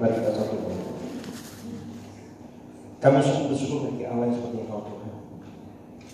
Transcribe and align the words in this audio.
Kita 0.00 0.32
satu 0.32 0.56
Kami 3.04 3.18
sungguh 3.20 3.52
bersyukur 3.52 3.92
bagi 3.92 4.08
Allah 4.08 4.32
yang 4.32 4.36
seperti 4.40 4.56
Engkau 4.64 4.80
Tuhan. 4.88 5.12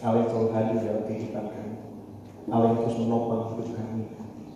Allah 0.03 0.19
yang 0.27 0.31
selalu 0.35 0.51
hadir 0.59 0.77
dalam 0.83 1.03
kehidupan 1.07 1.45
kami. 1.55 1.75
Allah 2.51 2.67
yang 2.75 2.79
terus 2.83 2.99
menopang 2.99 3.43
hidup 3.55 3.69
kami. 3.79 4.03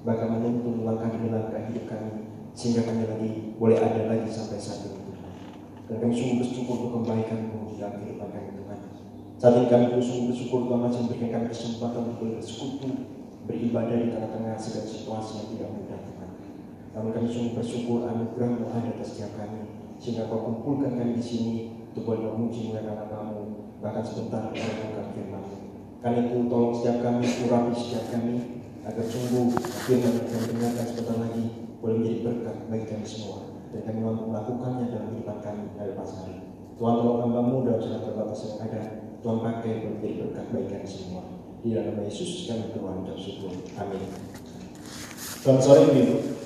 Bahkan 0.02 0.28
menuntun 0.34 0.82
langkah 0.82 1.14
demi 1.14 1.30
langkah 1.30 1.62
hidup 1.62 1.86
kami. 1.86 2.26
Sehingga 2.58 2.82
kami 2.90 3.06
lagi 3.06 3.30
boleh 3.54 3.78
ada 3.78 4.02
lagi 4.10 4.26
sampai 4.34 4.58
saat 4.58 4.90
ini. 4.90 5.14
Dan 5.86 5.96
kami 6.02 6.10
sungguh 6.10 6.36
bersyukur 6.42 6.74
untuk 6.82 6.90
kebaikan-Mu 6.98 7.78
dalam 7.78 7.92
kehidupan 8.02 8.28
kami 8.34 8.50
Tuhan. 8.58 8.78
Saat 9.38 9.54
ini 9.62 9.66
kami 9.70 9.84
sungguh 9.94 10.26
bersyukur 10.34 10.66
Tuhan 10.66 10.80
masih 10.82 11.00
memberikan 11.06 11.30
kami 11.38 11.46
kesempatan 11.54 12.02
untuk 12.02 12.34
bersekutu, 12.34 12.88
beribadah 13.46 13.94
di 13.94 14.10
tengah-tengah 14.10 14.58
segala 14.58 14.86
situasi 14.90 15.30
yang 15.38 15.46
tidak 15.54 15.70
mudah. 15.70 16.09
Namun 16.90 17.10
kami 17.14 17.28
sungguh 17.30 17.54
bersyukur 17.54 18.02
anugerah-Mu 18.02 18.66
ada 18.74 18.90
atas 18.90 19.14
setiap 19.14 19.38
kami. 19.38 19.62
Sehingga 20.02 20.26
Kau 20.26 20.42
kumpulkan 20.42 20.98
kami 20.98 21.20
di 21.20 21.24
sini 21.24 21.54
untuk 21.92 22.02
boleh 22.06 22.22
memuji 22.34 22.70
muliakan 22.70 23.06
namamu 23.06 23.44
bahkan 23.80 24.02
sebentar 24.02 24.50
merenungkan 24.50 25.06
firman. 25.14 25.44
Karena 26.00 26.18
itu 26.26 26.36
tolong 26.48 26.74
setiap 26.74 26.98
kami 27.04 27.24
urapi 27.46 27.72
setiap 27.76 28.04
kami 28.10 28.34
agar 28.82 29.04
sungguh 29.04 29.46
firman 29.86 30.12
yang 30.18 30.26
kami 30.26 30.44
dengarkan 30.56 30.86
sebentar 30.88 31.16
lagi 31.20 31.44
boleh 31.78 31.96
menjadi 32.00 32.18
berkat 32.26 32.56
bagi 32.66 32.86
kami 32.90 33.06
semua. 33.06 33.38
Dan 33.70 33.80
kami 33.86 33.98
mampu 34.02 34.24
melakukannya 34.26 34.84
dalam 34.90 35.06
kehidupan 35.14 35.38
kami 35.46 35.64
dari 35.78 35.92
pas 35.94 36.10
hari. 36.18 36.36
Tuhan 36.74 36.94
tolong 36.96 37.20
hambamu 37.22 37.56
dalam 37.68 37.80
segala 37.80 38.02
terbatas 38.02 38.40
yang 38.42 38.56
ada. 38.66 38.82
Tuhan 39.20 39.38
pakai 39.44 39.72
boleh 39.84 39.94
menjadi 40.00 40.14
berkat 40.26 40.44
bagi 40.50 40.68
kami 40.74 40.88
semua. 40.88 41.22
Di 41.60 41.68
dalam 41.76 41.92
nama 41.92 42.02
Yesus 42.08 42.50
kami 42.50 42.72
berdoa 42.72 43.04
dan 43.04 43.16
syukur 43.20 43.52
amin. 43.78 44.02
Selamat 45.40 45.62
sore 45.64 45.80
Ibu 45.92 46.40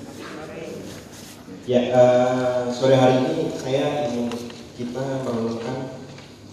Ya, 1.65 1.81
uh, 1.97 2.69
sore 2.69 2.93
hari 2.93 3.25
ini 3.25 3.49
saya 3.57 4.05
ingin 4.13 4.29
kita 4.77 5.25
merenungkan 5.25 5.97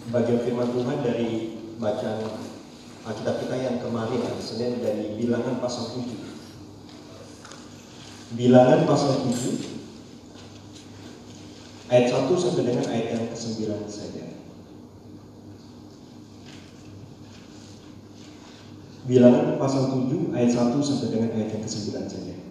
bagian 0.09 0.41
firman 0.41 0.73
Tuhan 0.73 1.05
dari 1.05 1.61
bacaan 1.77 2.33
Alkitab 3.05 3.45
kita 3.45 3.61
yang 3.61 3.77
kemarin 3.85 4.25
hari 4.25 4.41
Senin 4.41 4.81
dari 4.81 5.13
Bilangan 5.21 5.61
pasal 5.61 6.01
7. 6.01 6.17
Bilangan 8.41 8.89
pasal 8.89 9.29
7 9.29 11.93
ayat 11.93 12.09
1 12.09 12.33
sampai 12.33 12.65
dengan 12.65 12.89
ayat 12.89 13.07
yang 13.13 13.29
ke-9 13.29 13.69
saja. 13.93 14.25
Bilangan 19.05 19.61
pasal 19.61 19.93
7 20.09 20.33
ayat 20.33 20.57
1 20.57 20.73
sampai 20.81 21.09
dengan 21.13 21.37
ayat 21.37 21.53
yang 21.53 21.63
ke-9 21.69 22.09
saja. 22.09 22.42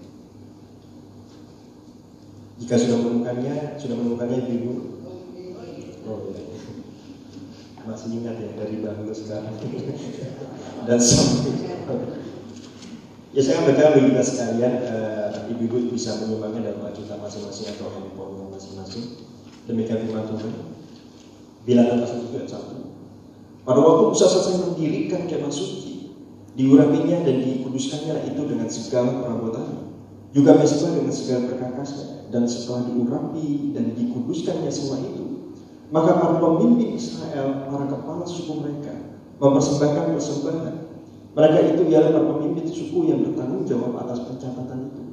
Jika 2.62 2.78
sudah 2.78 2.98
menemukannya, 3.02 3.82
sudah 3.82 3.96
menemukannya 3.98 4.38
Ibu. 4.46 4.74
Oh, 6.06 6.30
iya. 6.30 6.42
Masih 7.82 8.22
ingat 8.22 8.38
ya 8.38 8.54
dari 8.54 8.86
dahulu 8.86 9.10
sekarang. 9.10 9.58
Dan 10.88 11.00
sampai 11.02 12.22
Ya 13.32 13.40
saya 13.40 13.64
berkata 13.64 13.96
bagi 13.96 14.12
kita 14.12 14.24
sekalian, 14.28 14.74
uh, 14.92 15.48
ibu-ibu 15.48 15.96
bisa 15.96 16.20
menyumbangnya 16.20 16.76
dalam 16.76 16.92
kita 16.92 17.16
masing-masing 17.16 17.72
atau 17.72 17.88
handphone 17.96 18.52
masing-masing. 18.52 19.24
Demikian 19.72 20.04
firman 20.04 20.28
Tuhan. 20.28 20.52
Bilangan 21.64 22.04
pasal 22.04 22.28
7 22.28 22.44
ayat 22.44 22.50
1. 22.52 23.64
Pada 23.64 23.80
waktu 23.80 24.04
Musa 24.12 24.26
selesai 24.28 24.56
mendirikan 24.68 25.32
kemah 25.32 25.48
suci, 25.48 26.12
diurapinya 26.60 27.24
dan 27.24 27.40
dikuduskannya 27.40 28.36
itu 28.36 28.42
dengan 28.52 28.68
segala 28.68 29.24
perabotannya 29.24 29.81
juga 30.32 30.56
mesbah 30.56 30.96
dengan 30.96 31.12
segala 31.12 31.52
perkakasnya 31.52 32.32
dan 32.32 32.48
setelah 32.48 32.88
diurapi 32.88 33.76
dan 33.76 33.92
dikuduskannya 33.96 34.72
semua 34.72 35.04
itu 35.04 35.32
maka 35.92 36.24
para 36.24 36.40
pemimpin 36.40 36.96
Israel 36.96 37.68
para 37.68 37.86
kepala 37.92 38.24
suku 38.24 38.64
mereka 38.64 38.96
mempersembahkan 39.44 40.16
persembahan. 40.16 40.76
Mereka 41.36 41.60
itu 41.76 41.82
ialah 41.92 42.16
para 42.16 42.26
pemimpin 42.32 42.66
suku 42.70 43.12
yang 43.12 43.28
bertanggung 43.28 43.68
jawab 43.68 44.00
atas 44.08 44.24
pencatatan 44.24 44.88
itu. 44.88 45.04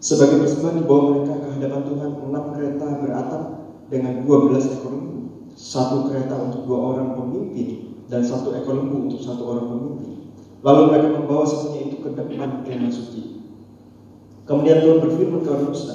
Sebagai 0.00 0.44
persembahan 0.44 0.76
dibawa 0.84 1.02
mereka 1.12 1.34
ke 1.40 1.48
hadapan 1.56 1.80
Tuhan 1.88 2.10
enam 2.20 2.44
kereta 2.52 2.86
beratap 3.00 3.42
dengan 3.88 4.12
dua 4.24 4.36
belas 4.48 4.64
ekor 4.68 4.92
lembu 4.92 5.48
satu 5.56 6.08
kereta 6.12 6.36
untuk 6.36 6.68
dua 6.68 6.78
orang 6.96 7.16
pemimpin 7.16 7.68
dan 8.12 8.20
satu 8.20 8.52
ekor 8.60 8.76
lembu 8.76 9.08
untuk 9.08 9.20
satu 9.24 9.42
orang 9.44 9.66
pemimpin. 9.72 10.36
Lalu 10.60 10.80
mereka 10.92 11.08
membawa 11.16 11.44
semuanya 11.48 11.80
itu 11.88 11.96
ke 12.04 12.10
depan 12.12 12.64
kemah 12.68 12.92
suci 12.92 13.29
Kemudian 14.50 14.82
Tuhan 14.82 14.98
berfirman 14.98 15.46
kepada 15.46 15.62
Musa, 15.62 15.94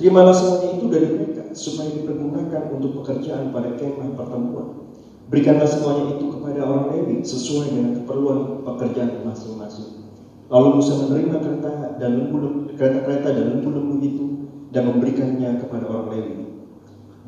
terimalah 0.00 0.32
semuanya 0.32 0.80
itu 0.80 0.86
dari 0.88 1.04
mereka 1.04 1.52
supaya 1.52 1.92
dipergunakan 1.92 2.72
untuk 2.72 3.04
pekerjaan 3.04 3.52
pada 3.52 3.76
kemah 3.76 4.16
pertemuan. 4.16 4.88
Berikanlah 5.28 5.68
semuanya 5.68 6.16
itu 6.16 6.32
kepada 6.32 6.64
orang 6.64 6.96
Lewi 6.96 7.20
sesuai 7.20 7.76
dengan 7.76 7.92
keperluan 8.00 8.64
pekerjaan 8.64 9.20
masing-masing. 9.28 10.00
Lalu 10.48 10.68
Musa 10.80 10.92
menerima 10.96 11.36
kereta 11.44 11.72
dan 12.00 12.10
lembu 12.24 12.72
kereta-kereta 12.72 13.28
dan 13.36 13.44
lembu-lembu 13.52 13.94
itu 14.00 14.24
dan 14.72 14.88
memberikannya 14.88 15.60
kepada 15.60 15.84
orang 15.84 16.08
Lewi. 16.08 16.34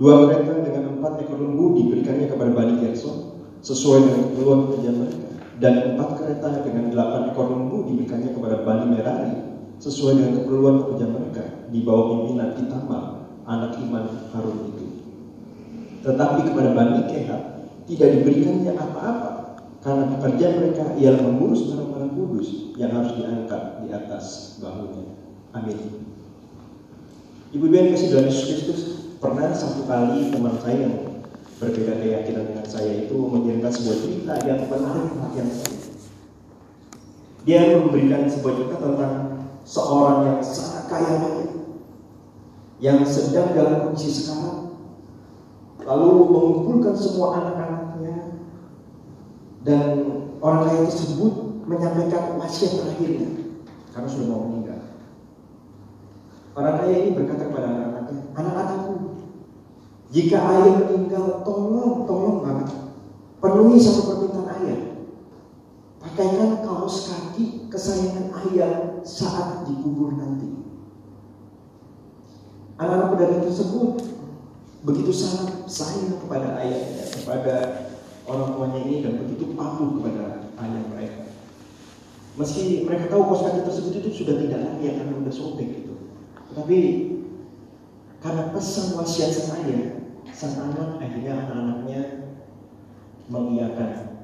Dua 0.00 0.25
kereta 0.25 0.56
dengan 0.65 0.97
empat 0.97 1.21
ekor 1.21 1.37
lembu 1.37 1.77
diberikannya 1.84 2.33
kepada 2.33 2.56
Bani 2.56 2.81
Gerson 2.81 3.44
sesuai 3.61 4.09
dengan 4.09 4.21
keperluan 4.33 4.61
pekerjaan 4.73 4.97
mereka. 5.05 5.28
Dan 5.61 5.73
empat 5.93 6.09
kereta 6.17 6.49
dengan 6.65 6.97
delapan 6.97 7.21
ekor 7.28 7.44
lembu 7.44 7.84
diberikannya 7.93 8.33
kepada 8.33 8.65
Bani 8.65 8.84
Merari 8.97 9.56
sesuai 9.86 10.19
dengan 10.19 10.32
keperluan 10.42 10.76
pekerjaan 10.82 11.12
mereka 11.14 11.44
di 11.70 11.78
bawah 11.86 12.04
pimpinan 12.10 12.58
Itamar, 12.58 13.04
anak 13.47 13.78
iman 13.78 14.04
Harun 14.34 14.74
itu. 14.74 14.86
Tetapi 16.02 16.38
kepada 16.50 16.74
Bani 16.74 17.06
Kehat 17.06 17.42
tidak 17.86 18.08
diberikannya 18.19 18.75
apa-apa 18.75 19.30
karena 19.86 20.10
pekerjaan 20.19 20.54
mereka 20.58 20.84
ialah 20.98 21.22
mengurus 21.22 21.70
barang-barang 21.70 22.12
kudus 22.19 22.48
yang 22.75 22.91
harus 22.91 23.14
diangkat 23.14 23.62
di 23.86 23.88
atas 23.94 24.58
bahunya. 24.58 25.06
Amin. 25.54 25.78
Ibu-ibu 27.54 27.75
yang 27.78 27.94
kasih 27.94 28.10
dalam 28.10 28.26
Yesus 28.26 28.44
Kristus, 28.50 28.80
pernah 29.22 29.54
satu 29.54 29.86
kali 29.86 30.34
teman 30.34 30.58
saya 30.58 30.91
yang 30.91 31.22
berbeda 31.62 32.02
keyakinan 32.02 32.44
dengan 32.50 32.66
saya 32.66 33.06
itu 33.06 33.14
mengirimkan 33.14 33.70
sebuah 33.70 33.96
cerita 34.02 34.34
yang 34.42 34.66
menarik 34.66 35.06
perhatian 35.14 35.48
saya. 35.54 35.78
Dia 37.46 37.78
memberikan 37.78 38.26
sebuah 38.26 38.52
cerita 38.58 38.76
tentang 38.82 39.35
seorang 39.66 40.19
yang 40.31 40.41
sangat 40.41 40.87
kaya 40.87 41.12
raya 41.19 41.47
yang 42.78 43.03
sedang 43.03 43.50
dalam 43.50 43.91
kondisi 43.91 44.31
sekarang 44.31 44.78
lalu 45.82 46.10
mengumpulkan 46.31 46.94
semua 46.94 47.43
anak-anaknya 47.43 48.38
dan 49.66 49.82
orang 50.38 50.71
kaya 50.71 50.87
tersebut 50.87 51.32
menyampaikan 51.66 52.38
wasiat 52.38 52.78
terakhirnya 52.78 53.47
karena 53.91 54.09
sudah 54.12 54.26
mau 54.31 54.47
meninggal. 54.47 54.81
Orang 56.56 56.75
kaya 56.81 56.94
ini 57.00 57.10
berkata 57.16 57.49
kepada 57.49 57.66
anak-anaknya, 57.69 58.22
anak-anakku, 58.32 58.94
jika 60.12 60.37
ayah 60.41 60.75
meninggal, 60.84 61.26
tolong, 61.44 62.05
tolong 62.09 62.38
banget, 62.44 62.71
penuhi 63.43 63.76
satu 63.81 64.00
permintaan 64.09 64.49
ayah. 64.60 64.81
Pakaikan 66.00 66.65
kaos 66.65 67.10
kaki 67.10 67.66
kesayangan 67.76 68.32
ayah 68.48 68.72
saat 69.04 69.69
dikubur 69.69 70.16
nanti. 70.16 70.48
Anak-anak 72.81 73.09
pedagang 73.12 73.44
tersebut 73.44 73.92
begitu 74.81 75.12
sangat 75.12 75.69
sayang 75.69 76.16
kepada 76.25 76.56
ayahnya, 76.64 77.04
kepada 77.12 77.54
orang 78.25 78.56
tuanya 78.56 78.81
ini 78.81 79.04
dan 79.04 79.20
begitu 79.20 79.53
patuh 79.53 80.00
kepada 80.00 80.48
ayah 80.64 80.82
mereka. 80.88 81.28
Meski 82.37 82.84
mereka 82.88 83.12
tahu 83.12 83.32
kaos 83.32 83.44
kaki 83.44 83.60
tersebut 83.64 83.93
itu 84.00 84.10
sudah 84.25 84.34
tidak 84.41 84.60
lagi 84.60 84.93
karena 84.93 85.12
sudah 85.12 85.34
sobek 85.37 85.69
gitu. 85.84 85.94
Tapi 86.56 86.78
karena 88.20 88.53
pesan 88.56 88.97
wasiat 88.97 89.32
sang 89.32 89.64
ayah, 89.64 90.00
sang 90.32 90.56
anak 90.69 91.00
akhirnya 91.00 91.32
anak-anaknya 91.44 92.00
mengiyakan 93.28 94.20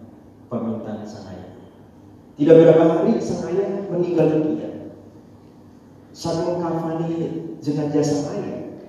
permintaan 0.49 1.05
sang 1.05 1.29
ayah. 1.33 1.52
Tidak 2.43 2.59
beberapa 2.59 2.91
hari 2.91 3.23
sang 3.23 3.55
ayah 3.55 3.87
meninggal 3.87 4.35
dunia. 4.35 4.99
Saat 6.11 6.43
mengkafani 6.43 7.55
jenazah 7.63 8.03
sang 8.03 8.35
ayah, 8.35 8.83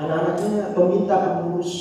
anak-anaknya 0.00 0.72
meminta 0.72 1.16
pengurus 1.20 1.74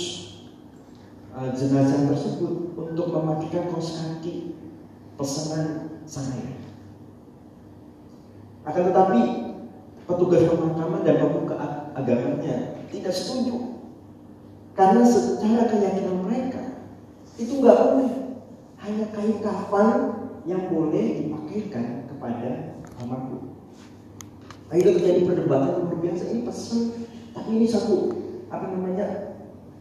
uh, 1.32 1.56
jenazah 1.56 2.12
tersebut 2.12 2.76
untuk 2.76 3.16
mematikan 3.16 3.72
kaos 3.72 3.96
kaki 3.96 4.60
pesanan 5.16 6.04
sang 6.04 6.36
ayah. 6.36 6.60
Akan 8.68 8.92
tetapi 8.92 9.20
petugas 10.12 10.44
pemakaman 10.52 11.08
dan 11.08 11.24
pemuka 11.24 11.56
agamanya 11.96 12.76
tidak 12.92 13.16
setuju 13.16 13.80
karena 14.76 15.08
secara 15.08 15.64
keyakinan 15.72 16.28
mereka 16.28 16.84
itu 17.40 17.64
nggak 17.64 17.80
boleh 17.80 18.12
hanya 18.84 19.08
kain 19.16 19.40
kafan 19.40 20.25
yang 20.46 20.70
boleh 20.70 21.26
dipakaikan 21.26 22.06
kepada 22.06 22.80
almarhum. 23.02 23.58
Akhirnya 24.70 24.98
terjadi 24.98 25.22
perdebatan 25.26 25.86
luar 25.86 25.98
biasa 26.02 26.24
ini 26.34 26.42
pesan, 26.46 26.82
tapi 27.34 27.50
ini 27.58 27.68
satu 27.70 28.14
apa 28.50 28.66
namanya 28.70 29.06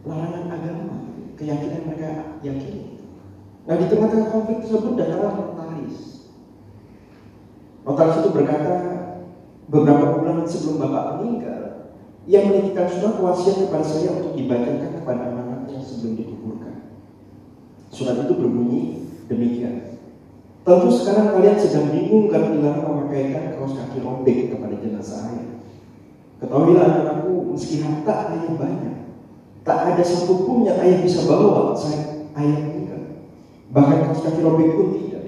larangan 0.05 0.45
agama, 0.49 0.97
keyakinan 1.37 1.89
mereka 1.89 2.09
yakini. 2.41 3.01
Nah 3.65 3.81
di 3.81 3.85
tengah-tengah 3.89 4.29
konflik 4.29 4.61
tersebut 4.61 4.93
datanglah 4.93 5.33
notaris. 5.37 6.29
Notaris 7.81 8.17
itu 8.21 8.29
berkata 8.29 8.75
beberapa 9.69 10.21
bulan 10.21 10.45
sebelum 10.45 10.81
bapak 10.81 11.21
meninggal, 11.21 11.61
ia 12.25 12.45
menitipkan 12.45 12.89
surat 12.89 13.17
wasiat 13.21 13.69
kepada 13.69 13.85
saya 13.85 14.17
untuk 14.17 14.37
dibacakan 14.37 15.01
kepada 15.01 15.21
anak-anaknya 15.29 15.81
sebelum 15.81 16.13
dikuburkan. 16.17 16.75
Surat 17.89 18.21
itu 18.25 18.33
berbunyi 18.37 18.81
demikian. 19.29 19.94
Tentu 20.65 20.89
sekarang 20.89 21.37
kalian 21.37 21.61
sedang 21.61 21.93
bingung 21.93 22.25
karena 22.25 22.49
dilarang 22.49 22.89
memakaikan 22.89 23.53
kaos 23.53 23.77
kaki 23.77 24.01
robek 24.01 24.49
kepada 24.49 24.73
jenazah 24.81 25.29
ayah. 25.29 25.61
Ketahuilah 26.41 26.81
anak-anakku, 26.89 27.53
meski 27.53 27.85
harta 27.85 28.33
ayah 28.33 28.49
banyak, 28.57 28.97
tak 29.61 29.93
ada 29.93 30.01
satupun 30.01 30.65
yang 30.65 30.81
ayah 30.81 31.05
bisa 31.05 31.21
bawa 31.29 31.77
saat 31.77 32.33
ayah 32.33 32.57
meninggal. 32.65 33.29
Bahkan 33.69 34.09
kaos 34.09 34.25
kaki 34.25 34.41
robek 34.41 34.73
pun 34.73 34.87
tidak. 34.97 35.23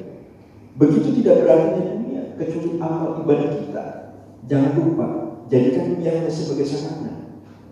Begitu 0.74 1.22
tidak 1.22 1.46
berarti 1.46 1.82
dunia 1.86 2.22
kecuali 2.34 2.72
amal 2.82 3.22
ibadah 3.22 3.50
kita. 3.62 3.86
Jangan 4.50 4.72
lupa 4.74 5.08
jadikan 5.54 5.94
dunia 5.94 6.18
hanya 6.18 6.34
sebagai 6.34 6.66
sarana, 6.66 7.14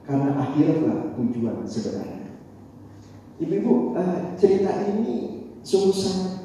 karena 0.06 0.38
akhiratlah 0.38 1.18
tujuan 1.18 1.66
sebenarnya. 1.66 2.30
Ibu-ibu, 3.42 3.98
uh, 3.98 4.38
cerita 4.38 4.86
ini 4.86 5.50
sungguh 5.66 5.98
sangat 5.98 6.45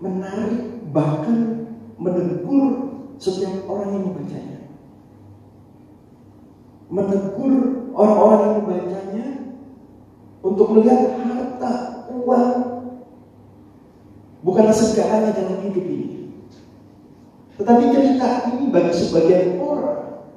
menarik 0.00 0.92
bahkan 0.92 1.68
menegur 1.96 2.64
setiap 3.16 3.64
orang 3.68 3.96
yang 3.96 4.04
membacanya. 4.12 4.60
Menegur 6.92 7.54
orang-orang 7.96 8.40
yang 8.40 8.54
membacanya 8.62 9.26
untuk 10.44 10.66
melihat 10.76 11.18
harta, 11.18 12.06
uang 12.12 12.54
bukanlah 14.44 14.76
segalanya 14.76 15.34
dalam 15.34 15.58
hidup 15.64 15.82
ini. 15.82 16.30
Tetapi 17.56 17.82
cerita 17.88 18.52
ini 18.52 18.68
bagi 18.68 18.92
sebagian 18.92 19.58
orang 19.58 20.28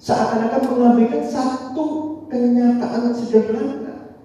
seakan-akan 0.00 0.62
mengabaikan 0.70 1.26
satu 1.26 1.86
kenyataan 2.30 3.12
sederhana. 3.12 4.16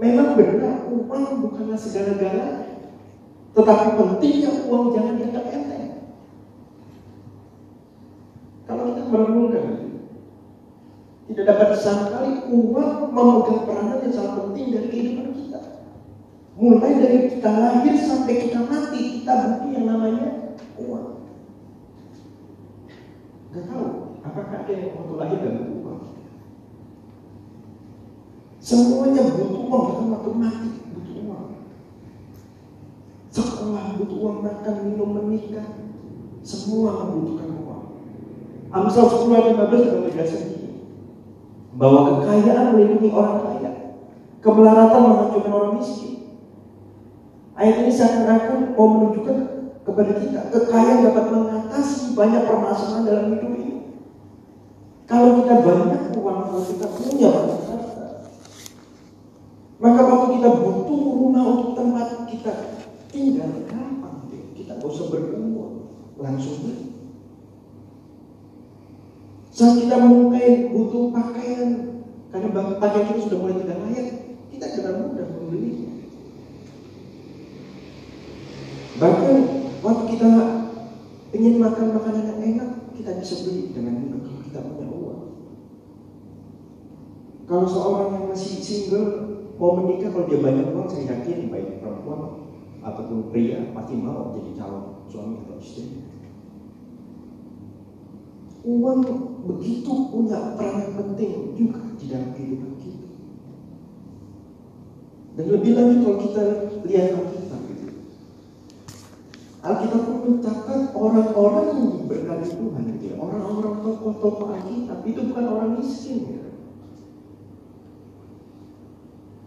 Memang 0.00 0.34
benar 0.34 0.88
uang 0.88 1.46
bukanlah 1.46 1.78
segala-galanya. 1.78 2.71
Tetapi 3.52 3.86
pentingnya 4.00 4.50
uang 4.64 4.96
jangan 4.96 5.14
dianggap 5.20 5.44
enteng. 5.52 5.88
Kalau 8.64 8.82
kita 8.88 9.02
merenungkan 9.12 9.66
tidak 11.28 11.44
dapat 11.48 11.68
disangkali 11.76 12.32
uang 12.48 13.12
memegang 13.12 13.60
peranan 13.68 14.00
yang 14.00 14.12
sangat 14.12 14.34
penting 14.40 14.66
dari 14.72 14.88
kehidupan 14.88 15.28
kita. 15.36 15.60
Mulai 16.56 16.92
dari 16.96 17.18
kita 17.28 17.50
lahir 17.52 17.94
sampai 18.00 18.34
kita 18.48 18.60
mati, 18.64 19.00
kita 19.20 19.32
butuh 19.36 19.70
yang 19.72 19.86
namanya 19.88 20.26
uang. 20.80 21.06
Gak 23.52 23.64
tahu, 23.68 23.86
apakah 24.24 24.64
ada 24.64 24.72
yang 24.72 24.96
waktu 24.96 25.14
lahir 25.20 25.38
dan 25.44 25.56
uang? 25.76 26.00
Semuanya 28.64 29.20
butuh 29.28 29.48
uang, 29.60 29.82
bahkan 29.84 30.08
waktu 30.08 30.32
mati 30.40 30.81
sekolah 33.32 33.96
butuh 33.96 34.18
uang 34.20 34.38
makan, 34.44 34.74
minum, 34.84 35.10
menikah. 35.16 35.80
Semua 36.44 37.08
membutuhkan 37.08 37.48
uang. 37.64 37.84
Amsal 38.68 39.08
10 39.08 39.32
ayat 39.32 39.46
15 39.56 39.84
sudah 39.88 40.00
menjelaskan. 40.04 40.44
Bahwa 41.72 42.00
kekayaan 42.20 42.76
melindungi 42.76 43.08
orang 43.08 43.40
kaya. 43.40 43.72
Kemelaratan 44.44 45.00
menghancurkan 45.00 45.52
orang 45.54 45.74
miskin. 45.80 46.14
Ayat 47.56 47.74
ini 47.80 47.92
seakan-akan 47.94 48.76
mau 48.76 48.88
menunjukkan 48.90 49.38
kepada 49.82 50.12
kita 50.18 50.40
kekayaan 50.50 51.04
dapat 51.10 51.24
mengatasi 51.30 52.14
banyak 52.14 52.42
permasalahan 52.46 53.06
dalam 53.06 53.24
hidup 53.34 53.50
ini. 53.54 53.76
Kalau 55.06 55.42
kita 55.42 55.54
banyak 55.60 56.02
uang, 56.16 56.38
kalau 56.48 56.64
kita 56.64 56.86
punya 56.90 57.28
banyak 57.28 57.60
harta, 57.66 58.06
maka 59.82 60.00
waktu 60.06 60.26
kita 60.38 60.48
butuh 60.62 61.02
rumah 61.18 61.44
untuk 61.44 61.70
tempat 61.74 62.08
kita 62.30 62.81
tinggal 63.12 63.68
gampang 63.68 64.26
deh. 64.32 64.42
Kita 64.56 64.80
gak 64.80 64.88
usah 64.88 65.06
beruang, 65.12 65.92
langsung 66.16 66.64
beli. 66.64 66.96
Saat 69.52 69.84
kita 69.84 70.00
mulai 70.00 70.72
butuh 70.72 71.12
pakaian, 71.12 72.00
karena 72.32 72.48
pakaian 72.80 73.06
kita 73.12 73.20
sudah 73.28 73.38
mulai 73.38 73.60
tidak 73.60 73.78
layak, 73.84 74.08
kita 74.48 74.66
dengan 74.72 75.12
mudah 75.12 75.26
membelinya. 75.28 75.92
Bahkan 78.96 79.36
waktu 79.84 80.04
kita 80.16 80.30
ingin 81.36 81.60
makan 81.60 81.86
makanan 81.92 82.24
yang 82.32 82.40
enak, 82.56 82.70
kita 82.96 83.10
bisa 83.20 83.34
beli 83.44 83.76
dengan 83.76 83.94
mudah 84.08 84.20
kalau 84.24 84.40
kita 84.40 84.58
punya 84.64 84.88
uang. 84.88 85.22
Kalau 87.44 87.66
seorang 87.68 88.08
yang 88.16 88.26
masih 88.32 88.56
single 88.64 89.08
mau 89.60 89.76
menikah 89.76 90.08
kalau 90.16 90.32
dia 90.32 90.40
banyak 90.40 90.72
uang, 90.72 90.88
saya 90.88 91.12
yakin 91.12 91.52
baik 91.52 91.84
perempuan 91.84 92.41
ataupun 92.82 93.30
pria 93.30 93.70
pasti 93.70 93.94
mau 93.94 94.34
jadi 94.34 94.58
calon 94.58 95.06
suami 95.06 95.46
atau 95.46 95.56
istri. 95.62 96.02
Uang 98.62 99.02
begitu 99.42 99.90
punya 100.10 100.54
peran 100.54 100.94
penting 100.94 101.54
juga 101.58 101.82
di 101.98 102.04
dalam 102.10 102.30
kehidupan 102.34 102.72
kita. 102.78 103.08
Dan 105.32 105.46
lebih 105.48 105.72
lanjut 105.74 105.98
kalau 106.04 106.18
kita 106.22 106.42
lihat 106.86 107.08
Alkitab 107.18 107.60
gitu. 107.74 107.86
Alkitab 109.62 110.00
pun 110.06 110.18
mencatat 110.26 110.82
orang-orang 110.94 111.66
yang 111.74 111.90
diberkati 112.02 112.48
Tuhan 112.54 112.82
gitu 112.98 113.04
ya. 113.10 113.16
Orang-orang 113.18 113.74
tokoh-tokoh 113.82 114.54
Alkitab 114.54 114.98
itu 115.10 115.20
bukan 115.30 115.46
orang 115.50 115.70
miskin 115.78 116.18
ya. 116.38 116.42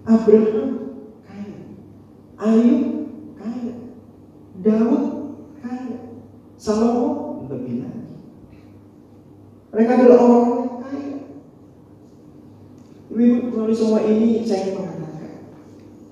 Abraham 0.06 0.70
kaya. 1.24 1.58
Ayub 2.36 3.05
Daud 4.66 5.04
kaya. 5.62 6.18
Salomo 6.58 7.46
lebih 7.46 7.86
lagi. 7.86 8.18
Mereka 9.70 9.92
adalah 9.94 10.18
orang 10.26 10.46
yang 10.50 10.76
kaya. 10.82 11.14
Ibu 13.14 13.54
melalui 13.54 13.78
semua 13.78 14.02
ini 14.02 14.42
saya 14.42 14.74
ingin 14.74 14.82
mengatakan 14.82 15.34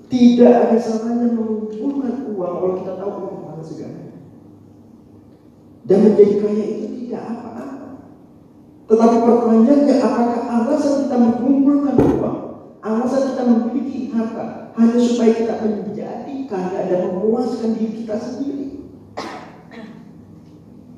tidak 0.06 0.54
ada 0.54 0.76
salahnya 0.78 1.34
mengumpulkan 1.34 2.30
uang 2.30 2.52
kalau 2.54 2.74
kita 2.78 2.92
tahu 2.94 3.10
uang 3.18 3.42
mana 3.42 3.62
segalanya. 3.66 4.14
Dan 5.84 5.98
menjadi 6.06 6.34
kaya 6.38 6.64
itu 6.78 6.86
tidak 6.94 7.22
apa-apa. 7.26 7.64
Tetapi 8.86 9.16
pertanyaannya 9.18 9.94
apakah 9.98 10.40
alasan 10.46 10.94
kita 11.02 11.16
mengumpulkan 11.18 11.94
uang, 11.98 12.38
alasan 12.86 13.22
kita 13.34 13.42
memiliki 13.50 14.14
harta 14.14 14.70
hanya 14.78 14.98
supaya 15.02 15.32
kita 15.34 15.54
menjadi 15.58 16.13
kaya 16.50 16.88
dan 16.88 17.00
memuaskan 17.10 17.76
diri 17.76 18.04
kita 18.04 18.16
sendiri. 18.16 18.66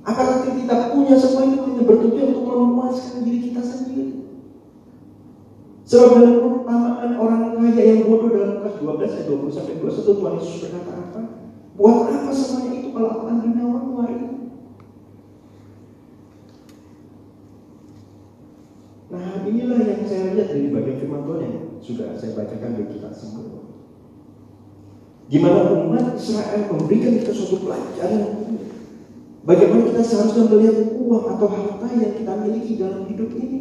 Apakah 0.07 0.47
kita 0.47 0.95
punya 0.95 1.19
semua 1.19 1.51
itu 1.51 1.59
hanya 1.67 1.83
bertujuan 1.83 2.31
untuk 2.31 2.47
memuaskan 2.47 3.27
diri 3.27 3.41
kita 3.51 3.63
sendiri? 3.63 4.23
Sebab 5.87 6.09
dalam 6.19 6.35
perumpamaan 6.43 7.11
orang 7.19 7.47
kaya 7.77 7.83
yang 7.93 8.09
bodoh 8.09 8.33
dalam 8.33 8.59
Lukas 8.59 8.81
12 8.81 9.15
ayat 9.21 9.27
20 9.29 9.53
sampai 9.53 9.75
21 9.85 10.19
Tuhan 10.19 10.35
Yesus 10.41 10.57
berkata 10.65 10.93
apa? 10.97 11.21
Buat 11.77 12.09
apa 12.09 12.31
semuanya 12.33 12.73
itu 12.81 12.89
kalau 12.97 13.11
akan 13.21 13.37
dinawan 13.45 13.85
hari 14.01 14.17
Nah 19.07 19.47
inilah 19.47 19.81
yang 19.87 20.03
saya 20.03 20.35
lihat 20.35 20.49
dari 20.51 20.73
bagian 20.73 20.99
firman 20.99 21.23
Tuhan 21.29 21.41
yang 21.47 21.57
sudah 21.79 22.09
saya 22.19 22.35
bacakan 22.35 22.71
bagi 22.75 22.99
kita 22.99 23.11
semua. 23.15 23.66
Gimana 25.27 25.75
umat 25.75 26.15
Israel 26.15 26.71
memberikan 26.71 27.19
kita 27.19 27.35
suatu 27.35 27.67
pelajaran? 27.67 28.47
Bagaimana 29.43 29.83
kita 29.91 30.03
seharusnya 30.03 30.47
melihat 30.51 30.95
uang 30.95 31.25
atau 31.35 31.47
harta 31.51 31.87
yang 31.99 32.15
kita 32.15 32.33
miliki 32.47 32.79
dalam 32.79 33.11
hidup 33.11 33.31
ini? 33.35 33.61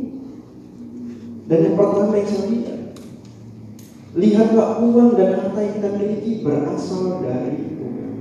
Dan 1.46 1.60
yang 1.62 1.76
pertama 1.78 2.18
yang 2.18 2.26
saya 2.26 2.46
lihat 2.50 2.80
Lihatlah 4.16 4.80
uang 4.82 5.14
dan 5.20 5.30
harta 5.38 5.60
yang 5.62 5.74
kita 5.78 5.90
miliki 6.00 6.32
berasal 6.42 7.20
dari 7.22 7.62
Tuhan. 7.78 8.12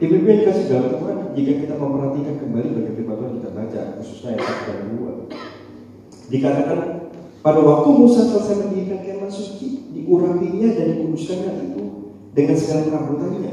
Ibu-ibu 0.00 0.26
yang 0.28 0.42
kasih 0.48 0.66
Tuhan 0.70 1.16
Jika 1.36 1.52
kita 1.64 1.74
memperhatikan 1.76 2.36
kembali 2.40 2.68
bagaimana 2.72 3.24
kita 3.36 3.48
baca 3.52 3.80
Khususnya 4.00 4.36
ayat 4.36 4.44
1 4.44 4.68
dan 4.68 4.80
2 4.96 6.32
Dikatakan 6.32 6.95
pada 7.46 7.62
waktu 7.62 7.88
Musa 7.94 8.26
selesai 8.26 8.66
mendirikan 8.66 9.06
kemah 9.06 9.30
suci, 9.30 9.94
diurapinya 9.94 10.66
dan 10.74 10.98
dikuduskannya 10.98 11.52
itu 11.70 11.82
dengan 12.34 12.58
segala 12.58 12.90
perabotannya, 12.90 13.50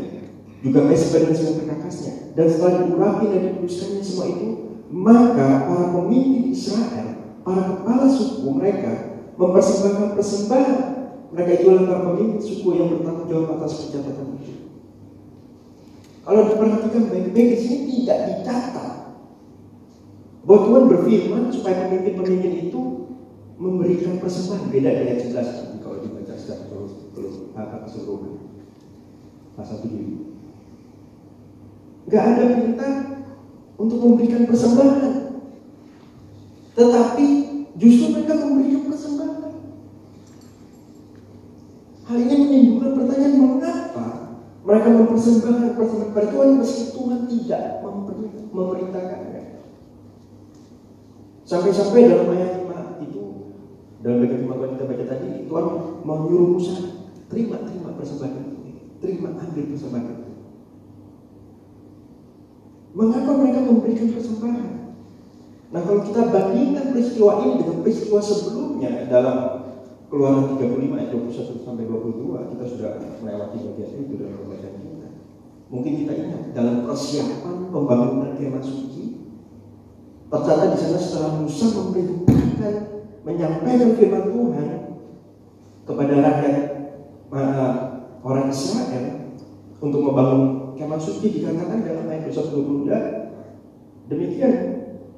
juga 0.65 0.79
mesbah 0.89 1.21
dan 1.21 1.33
segala 1.37 1.53
perkakasnya. 1.61 2.13
Dan 2.33 2.45
setelah 2.49 2.73
diurapi 2.89 3.25
dan 3.29 3.41
dikuduskannya 3.53 4.01
semua 4.01 4.25
itu, 4.33 4.47
maka 4.89 5.69
para 5.69 5.85
pemimpin 5.93 6.49
Israel 6.49 7.37
para 7.45 7.61
kepala 7.69 8.09
suku 8.09 8.49
mereka 8.49 8.93
mempersembahkan 9.37 10.09
persembahan. 10.17 10.81
Mereka 11.29 11.51
itu 11.61 11.65
adalah 11.69 11.85
para 11.85 12.01
pemimpin 12.17 12.41
suku 12.41 12.67
yang 12.73 12.97
bertanggung 12.97 13.29
jawab 13.29 13.61
atas 13.61 13.77
pencatatan 13.77 14.41
itu. 14.41 14.53
Kalau 16.25 16.41
diperhatikan 16.49 17.13
baik-baik 17.13 17.47
di 17.53 17.57
sini 17.61 17.83
tidak 18.01 18.17
dicatat 18.25 19.21
bahwa 20.49 20.59
Tuhan 20.65 20.83
berfirman 20.89 21.43
supaya 21.53 21.93
pemimpin-pemimpin 21.93 22.73
itu 22.73 23.02
memberikan 23.57 24.17
persembahan 24.17 24.69
beda 24.73 24.89
dengan 24.91 25.17
jelas 25.21 25.49
kalau 25.79 26.01
dibaca 26.01 26.33
secara 26.33 27.77
keseluruhan 27.85 28.41
pasal 29.53 29.85
tujuh 29.85 30.33
Gak 32.03 32.23
ada 32.35 32.43
perintah 32.51 32.93
untuk 33.79 33.97
memberikan 34.03 34.43
persembahan. 34.43 35.39
Tetapi 36.75 37.27
justru 37.79 38.05
mereka 38.11 38.43
memberikan 38.43 38.91
persembahan. 38.91 39.55
Hal 42.03 42.17
ini 42.19 42.35
menimbulkan 42.43 42.91
pertanyaan 42.99 43.35
mengapa 43.39 44.07
mereka 44.67 44.87
mempersembahkan 44.91 45.79
persembahan 45.79 46.11
pada 46.11 46.27
Tuhan 46.27 46.49
meski 46.59 46.83
Tuhan 46.91 47.19
tidak 47.31 47.63
memerintahkannya. 48.51 49.43
Sampai-sampai 51.47 52.11
dalam 52.11 52.35
ayat 52.35 52.51
5 52.51 52.62
itu 52.62 52.62
dalam 54.03 54.19
firman 54.27 54.59
Tuhan 54.59 54.71
kita 54.75 54.85
baca 54.85 55.05
tadi 55.07 55.29
Tuhan 55.47 55.65
menyuruh 56.03 56.49
Musa 56.59 56.75
terima 57.31 57.63
terima 57.63 57.89
persembahan 57.95 58.43
terima 58.99 59.29
ambil 59.39 59.63
persembahan 59.71 60.23
Mengapa 62.93 63.31
mereka 63.41 63.65
memberikan 63.65 64.13
persembahan? 64.13 64.69
Nah 65.73 65.81
kalau 65.81 66.05
kita 66.05 66.29
bandingkan 66.29 66.93
peristiwa 66.93 67.41
ini 67.41 67.65
dengan 67.65 67.81
peristiwa 67.81 68.21
sebelumnya 68.21 69.09
dalam 69.09 69.65
Keluaran 70.13 70.61
35 70.61 70.93
ayat 70.93 71.09
21 71.09 71.65
sampai 71.65 71.89
22 71.89 72.53
kita 72.53 72.63
sudah 72.69 72.91
melewati 73.17 73.57
bagian 73.65 73.97
itu 73.97 74.13
dalam 74.13 74.45
pembacaan 74.45 74.77
kita. 74.77 75.09
Mungkin 75.73 75.93
kita 76.05 76.13
ingat 76.13 76.41
dalam 76.53 76.85
persiapan 76.85 77.73
pembangunan 77.73 78.37
kemah 78.37 78.61
suci 78.61 79.25
tercatat 80.29 80.69
di 80.69 80.77
sana 80.77 80.99
setelah 81.01 81.31
Musa 81.41 81.65
memerintahkan 81.65 82.22
menyampaikan 83.23 83.95
firman 83.95 84.25
Tuhan 84.29 84.67
kepada 85.83 86.13
rakyat 86.19 86.57
uh, 87.31 87.73
orang 88.23 88.47
Israel 88.51 89.35
untuk 89.83 90.01
membangun 90.03 90.75
kemah 90.79 90.99
suci 90.99 91.39
dikatakan 91.39 91.83
dalam 91.83 92.07
ayat 92.07 92.31
22 92.31 92.87
demikian 94.11 94.53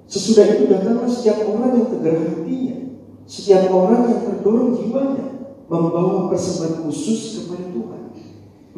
sesudah 0.05 0.45
itu 0.57 0.69
datanglah 0.69 1.09
setiap 1.09 1.45
orang 1.49 1.81
yang 1.81 1.87
tergerak 1.89 2.23
hatinya 2.33 2.77
setiap 3.25 3.73
orang 3.73 4.05
yang 4.05 4.21
terdorong 4.21 4.77
jiwanya 4.77 5.25
membawa 5.65 6.29
persembahan 6.29 6.85
khusus 6.85 7.41
kepada 7.41 7.73
Tuhan. 7.73 8.01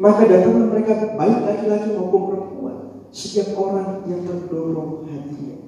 Maka 0.00 0.22
datanglah 0.24 0.66
mereka 0.72 0.92
baik 1.20 1.38
laki-laki 1.44 1.88
maupun 1.92 2.22
perempuan 2.32 2.76
setiap 3.12 3.52
orang 3.60 4.08
yang 4.08 4.24
terdorong 4.24 5.04
hatinya. 5.04 5.58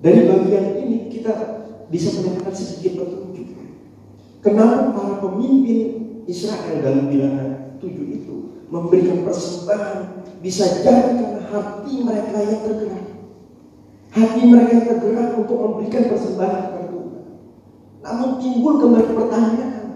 Dari 0.00 0.20
bagian 0.24 0.66
ini 0.80 0.96
kita 1.12 1.32
bisa 1.88 2.18
mendapatkan 2.18 2.54
sedikit 2.54 3.02
petunjuk 3.02 3.26
kenapa 4.46 4.94
para 4.94 5.14
pemimpin 5.18 5.80
Israel 6.30 6.78
dalam 6.78 7.10
bilangan 7.10 7.78
tujuh 7.82 8.06
itu 8.14 8.36
memberikan 8.70 9.26
persembahan 9.26 10.22
bisa 10.38 10.86
jadi 10.86 11.18
karena 11.18 11.42
hati 11.50 11.92
mereka 12.06 12.38
yang 12.38 12.62
tergerak. 12.62 13.06
Hati 14.14 14.40
mereka 14.46 14.72
yang 14.78 14.86
tergerak 14.86 15.28
untuk 15.34 15.58
memberikan 15.58 16.02
persembahan 16.08 16.62
kepada 16.70 16.86
Tuhan. 16.94 17.24
Namun 18.06 18.30
timbul 18.38 18.74
kembali 18.78 19.10
pertanyaan, 19.12 19.86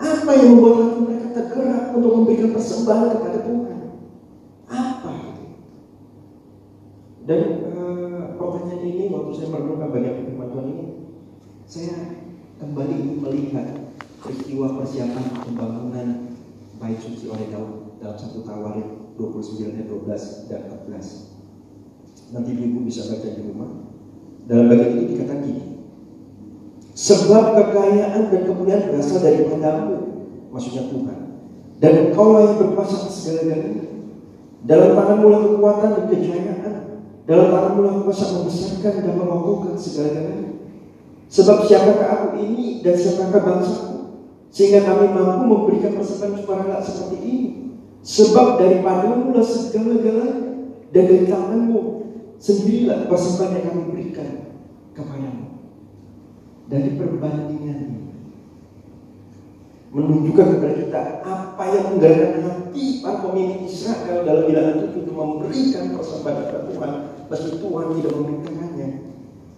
apa 0.00 0.30
yang 0.32 0.48
membuat 0.56 0.74
hati 0.80 0.98
mereka 1.04 1.28
tergerak 1.36 1.84
untuk 1.92 2.10
memberikan 2.16 2.48
persembahan 2.56 3.08
kepada 3.16 3.38
Tuhan? 3.44 3.78
Apa? 4.70 5.14
Dan 7.28 7.40
pertanyaan 8.40 8.80
ini 8.88 9.04
waktu 9.12 9.30
saya 9.36 9.48
merenungkan 9.52 9.92
banyak 9.92 10.14
firman 10.24 10.48
Tuhan 10.48 10.66
ini, 10.72 10.86
saya 11.68 11.96
kembali 12.56 12.96
melihat 13.20 13.68
peristiwa 14.24 14.80
persiapan 14.80 15.24
pembangunan 15.44 16.08
bait 16.80 16.96
suci 16.96 17.28
oleh 17.28 17.52
Daud 17.52 18.00
dalam 18.00 18.16
satu 18.16 18.40
Tawarik 18.40 18.88
29 19.20 19.76
ayat 19.76 19.88
12 19.92 20.48
dan 20.48 20.60
14. 20.88 22.32
Nanti 22.32 22.50
ibu 22.56 22.80
bisa 22.88 23.04
baca 23.12 23.28
di 23.28 23.42
rumah. 23.44 23.70
Dalam 24.48 24.66
bagian 24.72 24.96
itu 24.96 25.04
dikatakan 25.14 25.44
gini. 25.44 25.64
Sebab 26.96 27.44
kekayaan 27.54 28.32
dan 28.32 28.42
kemuliaan 28.44 28.88
berasal 28.88 29.20
dari 29.22 29.46
padamu, 29.46 29.96
maksudnya 30.50 30.88
Tuhan. 30.88 31.18
Dan 31.80 31.92
engkau 32.10 32.40
yang 32.40 32.56
berkuasa 32.60 33.08
segala-galanya. 33.08 33.84
Dalam 34.68 34.90
tanganmu 34.92 35.26
lah 35.32 35.40
kekuatan 35.48 35.90
dan 35.96 36.04
kejayaan. 36.12 36.49
Dalam 37.30 37.54
tanganmu 37.54 37.80
lah 37.86 37.94
kuasa 38.02 38.42
membesarkan 38.42 39.06
dan 39.06 39.14
mengokohkan 39.14 39.78
segala-galanya. 39.78 40.66
Sebab 41.30 41.62
siapakah 41.62 42.08
aku 42.10 42.28
ini 42.42 42.82
dan 42.82 42.98
siapakah 42.98 43.38
bangsaku? 43.38 43.94
Sehingga 44.50 44.82
kami 44.82 45.14
mampu 45.14 45.46
memberikan 45.46 45.94
persembahan 45.94 46.42
sukarela 46.42 46.82
seperti 46.82 47.18
ini. 47.22 47.48
Sebab 48.02 48.58
daripadamu 48.58 49.30
lah 49.30 49.46
segala-galanya. 49.46 50.42
Dan 50.90 51.02
dari 51.06 51.26
tanganmu 51.30 51.80
sendirilah 52.42 53.06
persembahan 53.06 53.54
yang 53.62 53.66
kami 53.70 53.82
berikan 53.94 54.30
kepadamu. 54.98 55.46
Dari 56.66 56.98
perbandingan 56.98 57.78
ini. 57.78 58.09
Menunjukkan 59.90 60.46
kepada 60.54 60.74
kita 60.78 61.00
apa 61.26 61.62
yang 61.74 61.84
menggerakkan 61.90 62.42
hati 62.46 63.02
para 63.02 63.26
pemimpin 63.26 63.66
Israel 63.66 64.22
dalam 64.22 64.46
bilangan 64.46 64.86
itu 64.86 64.96
untuk 65.02 65.16
memberikan 65.18 65.84
persembahan 65.98 66.36
kepada 66.46 66.60
Tuhan. 66.70 66.92
Meski 67.26 67.50
Tuhan 67.58 67.86
tidak 67.98 68.12
memerintahkannya. 68.14 68.88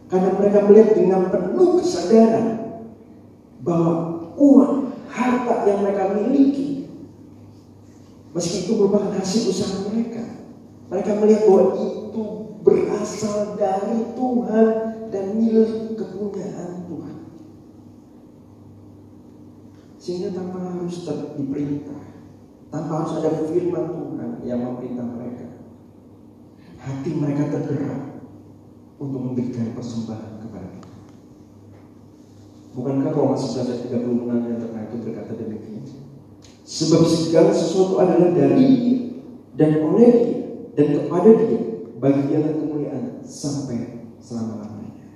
Karena 0.08 0.30
mereka 0.36 0.58
melihat 0.68 0.90
dengan 0.96 1.20
penuh 1.28 1.68
kesadaran 1.80 2.46
bahwa 3.60 3.92
uang, 4.36 4.74
harta 5.12 5.56
yang 5.68 5.84
mereka 5.84 6.16
miliki. 6.16 6.88
Meski 8.32 8.64
itu 8.64 8.72
merupakan 8.80 9.12
hasil 9.20 9.52
usaha 9.52 9.76
mereka. 9.92 10.24
Mereka 10.88 11.10
melihat 11.20 11.42
bahwa 11.48 11.64
itu 11.76 12.24
berasal 12.64 13.56
dari 13.60 14.16
Tuhan 14.16 14.66
dan 15.12 15.24
milik 15.36 15.96
kepunyaan 15.96 16.88
Tuhan. 16.88 17.16
Sehingga 20.02 20.34
tanpa 20.34 20.58
harus 20.66 21.06
diperintah, 21.38 22.02
tanpa 22.74 22.92
harus 23.06 23.22
ada 23.22 23.46
firman 23.46 23.86
Tuhan 23.86 24.30
yang 24.42 24.58
memerintah 24.66 25.06
mereka, 25.14 25.46
hati 26.82 27.10
mereka 27.14 27.54
tergerak 27.54 28.26
untuk 28.98 29.22
memberikan 29.22 29.70
persembahan 29.78 30.42
kepada 30.42 30.68
Tuhan. 30.74 31.02
Bukankah 32.74 33.14
Roma 33.14 33.38
11 33.38 33.62
ayat 33.62 33.78
36 33.86 34.26
yang 34.26 34.58
terkait 34.58 34.88
itu 34.90 34.98
berkata 35.06 35.32
demikian? 35.38 35.86
Sebab 36.66 37.02
segala 37.06 37.54
sesuatu 37.54 38.02
adalah 38.02 38.34
dari 38.34 38.70
dan 39.54 39.86
oleh 39.86 40.10
dia 40.18 40.42
dan 40.74 40.86
kepada 40.98 41.30
dia 41.30 41.62
bagi 42.02 42.22
dia 42.26 42.42
kemuliaan 42.42 43.22
sampai 43.22 44.10
selama-lamanya. 44.18 45.14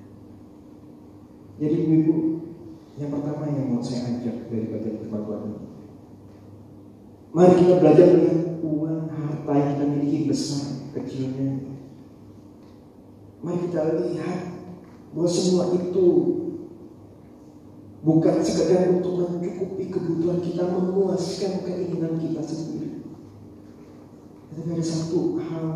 Jadi 1.58 1.76
ibu 1.90 2.14
yang 2.96 3.10
pertama 3.12 3.44
yang 3.52 3.76
mau 3.76 3.82
saya 3.84 4.16
ajak 4.16 4.48
dari 4.48 4.66
bagian 4.72 5.04
Tuhan 5.04 5.40
ini. 5.44 5.60
Mari 7.36 7.52
kita 7.60 7.74
belajar 7.84 8.06
melihat 8.16 8.40
uang 8.64 9.00
harta 9.12 9.52
yang 9.52 9.68
kita 9.76 9.84
miliki 9.84 10.18
besar 10.24 10.64
kecilnya. 10.96 11.76
Mari 13.44 13.58
kita 13.68 13.80
lihat 14.00 14.40
bahwa 15.12 15.28
semua 15.28 15.64
itu 15.76 16.06
Bukan 18.06 18.38
sekedar 18.38 18.86
untuk 18.94 19.18
mencukupi 19.18 19.90
kebutuhan 19.90 20.38
kita, 20.38 20.62
memuaskan 20.62 21.66
keinginan 21.66 22.22
kita 22.22 22.38
sendiri. 22.38 23.02
Tapi 24.54 24.78
ada 24.78 24.84
satu 24.86 25.42
hal 25.42 25.66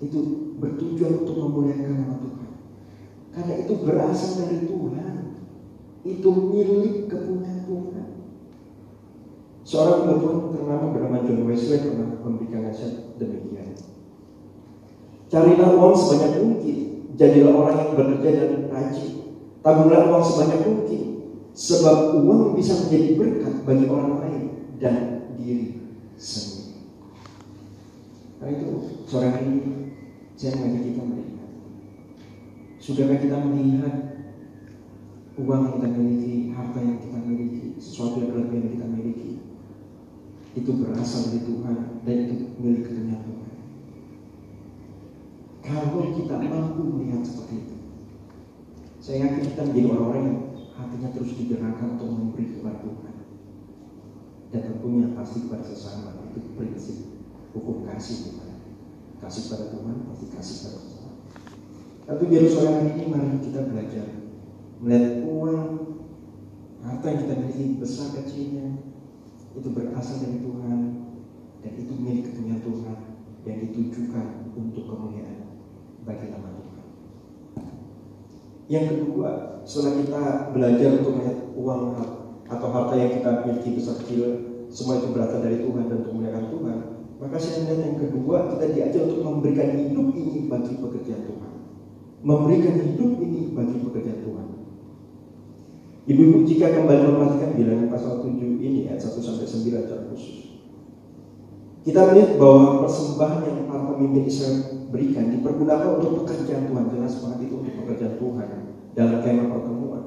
itu 0.00 0.18
bertujuan 0.56 1.20
untuk 1.20 1.36
memuliakan 1.36 2.00
nama 2.00 2.16
Tuhan. 2.16 2.50
Karena 3.36 3.54
itu 3.60 3.72
berasal 3.84 4.32
dari 4.40 4.58
Tuhan. 4.72 5.14
Itu 6.06 6.28
milik 6.30 7.10
kepunyaan 7.10 7.66
Tuhan. 7.66 8.06
Seorang 9.66 10.06
Tuhan 10.06 10.38
ternama 10.54 10.86
bernama 10.94 11.24
John 11.26 11.44
Wesley 11.44 11.82
pernah 11.84 12.18
memberikan 12.22 12.68
nasihat 12.68 13.18
demikian. 13.20 13.76
Carilah 15.28 15.76
uang 15.76 15.92
sebanyak 15.92 16.40
mungkin, 16.40 16.78
jadilah 17.20 17.52
orang 17.52 17.76
yang 17.76 17.90
bekerja 17.92 18.30
dan 18.32 18.52
rajin. 18.72 19.12
Tabunglah 19.60 20.08
uang 20.08 20.24
sebanyak 20.24 20.60
mungkin, 20.64 21.18
Sebab 21.58 22.22
uang 22.22 22.54
bisa 22.54 22.86
menjadi 22.86 23.18
berkat 23.18 23.66
bagi 23.66 23.90
orang 23.90 24.22
lain 24.22 24.42
dan 24.78 25.26
diri 25.34 25.74
sendiri. 26.14 26.86
Karena 28.38 28.54
itu 28.54 28.70
hari 29.10 29.42
ini 29.42 29.60
saya 30.38 30.54
mengajak 30.54 30.82
kita 30.86 31.02
melihat. 31.02 31.50
Sudahkah 32.78 33.18
kita 33.18 33.36
melihat 33.42 34.17
uang 35.38 35.60
yang 35.62 35.74
kita 35.78 35.88
miliki, 35.94 36.34
harta 36.50 36.78
yang 36.82 36.98
kita 36.98 37.18
miliki, 37.22 37.64
sesuatu 37.78 38.18
yang 38.18 38.34
berlebihan 38.34 38.62
yang 38.66 38.72
kita 38.74 38.86
miliki, 38.90 39.30
itu 40.58 40.70
berasal 40.82 41.30
dari 41.30 41.46
Tuhan 41.46 41.76
dan 42.02 42.16
itu 42.26 42.34
milik 42.58 42.90
dunia 42.90 43.18
Tuhan. 43.22 43.54
Kalau 45.62 46.10
kita 46.10 46.34
mampu 46.42 46.82
melihat 46.90 47.22
seperti 47.22 47.54
itu, 47.62 47.76
saya 48.98 49.30
yakin 49.30 49.42
kita 49.54 49.62
menjadi 49.70 49.86
orang-orang 49.94 50.22
yang 50.26 50.38
hatinya 50.74 51.08
terus 51.14 51.32
digerakkan 51.38 51.94
untuk 51.94 52.08
memberi 52.10 52.58
kepada 52.58 52.82
Tuhan. 52.82 53.14
Dan 54.48 54.60
tentunya 54.64 55.06
pasti 55.12 55.44
kepada 55.44 55.60
sesama 55.60 56.24
itu 56.24 56.40
prinsip 56.56 56.96
hukum 57.54 57.86
kasih 57.86 58.32
Tuhan. 58.32 58.50
Kasih 59.22 59.42
pada 59.52 59.66
Tuhan 59.70 59.94
pasti 60.08 60.26
kasih 60.32 60.56
pada 60.66 60.78
sesama. 60.82 61.12
Tapi 62.08 62.22
biar 62.26 62.44
sore 62.48 62.72
ini 62.96 63.04
mari 63.12 63.38
kita 63.44 63.68
belajar 63.68 64.27
melihat 64.78 65.26
uang 65.26 65.62
harta 66.82 67.06
yang 67.10 67.20
kita 67.26 67.34
miliki 67.42 67.64
besar 67.82 68.14
kecilnya 68.14 68.78
itu 69.58 69.68
berasal 69.74 70.22
dari 70.22 70.38
Tuhan 70.38 70.78
dan 71.66 71.72
itu 71.74 71.92
milik 71.98 72.30
dunia 72.38 72.62
Tuhan 72.62 72.96
dan 73.42 73.54
ditujukan 73.66 74.26
untuk 74.54 74.84
kemuliaan 74.86 75.58
bagi 76.06 76.30
nama 76.30 76.54
Tuhan. 76.54 76.84
Yang 78.68 78.86
kedua, 78.94 79.30
setelah 79.66 79.92
kita 79.98 80.22
belajar 80.54 80.88
untuk 81.02 81.12
melihat 81.18 81.38
uang 81.58 81.82
atau 82.48 82.68
harta 82.72 82.94
yang 82.96 83.12
kita 83.20 83.30
miliki 83.44 83.70
besar 83.76 83.98
kecil 84.04 84.22
semua 84.68 85.00
itu 85.00 85.10
berasal 85.16 85.40
dari 85.40 85.64
Tuhan 85.64 85.88
dan 85.88 86.04
untuk 86.04 86.12
memuliakan 86.12 86.46
Tuhan, 86.52 86.78
maka 87.18 87.36
saya 87.40 87.64
melihat 87.64 87.80
yang 87.88 87.98
kedua 87.98 88.36
kita 88.54 88.64
diajar 88.76 89.00
untuk 89.08 89.20
memberikan 89.24 89.68
hidup 89.74 90.08
ini 90.14 90.46
bagi 90.46 90.74
pekerjaan 90.76 91.22
Tuhan. 91.24 91.52
Memberikan 92.22 92.74
hidup 92.84 93.12
ini 93.24 93.40
bagi 93.56 93.76
pekerjaan 93.80 94.20
Tuhan. 94.22 94.57
Ibu-ibu 96.08 96.48
jika 96.48 96.72
kembali 96.72 97.04
memperhatikan 97.04 97.52
bilangan 97.52 97.92
pasal 97.92 98.24
7 98.24 98.32
ini 98.40 98.88
ayat 98.88 98.96
1 98.96 99.20
sampai 99.20 99.44
9 99.44 99.84
secara 99.84 100.02
khusus. 100.08 100.56
Kita 101.84 102.00
melihat 102.08 102.40
bahwa 102.40 102.88
persembahan 102.88 103.44
yang 103.44 103.68
para 103.68 103.92
pemimpin 103.92 104.24
Israel 104.24 104.88
berikan 104.88 105.28
dipergunakan 105.28 106.00
untuk 106.00 106.24
pekerjaan 106.24 106.64
Tuhan. 106.64 106.84
Jelas 106.96 107.12
banget 107.20 107.38
itu 107.44 107.54
untuk 107.60 107.74
pekerjaan 107.84 108.16
Tuhan 108.16 108.48
dalam 108.96 109.16
kemah 109.20 109.48
pertemuan. 109.52 110.02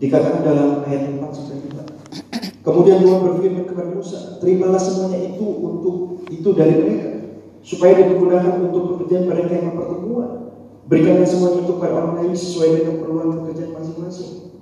Dikatakan 0.00 0.40
dalam 0.48 0.68
ayat 0.88 1.12
4 1.12 1.20
sampai 1.36 1.56
5. 1.60 2.64
Kemudian 2.64 2.96
Tuhan 3.04 3.18
berfirman 3.20 3.64
kepada 3.68 3.90
Musa, 3.92 4.40
terimalah 4.40 4.80
semuanya 4.80 5.28
itu 5.28 5.44
untuk 5.44 6.24
itu 6.32 6.48
dari 6.56 6.72
mereka, 6.80 7.08
supaya 7.60 7.92
dipergunakan 8.00 8.64
untuk 8.64 8.96
pekerjaan 8.96 9.28
pada 9.28 9.44
kemah 9.44 9.76
pertemuan. 9.76 10.30
Berikanlah 10.88 11.28
semuanya 11.28 11.68
itu 11.68 11.72
kepada 11.76 11.92
orang 12.00 12.12
lain 12.16 12.32
sesuai 12.32 12.68
dengan 12.80 12.96
keperluan 12.96 13.28
pekerjaan 13.44 13.76
masing-masing. 13.76 14.53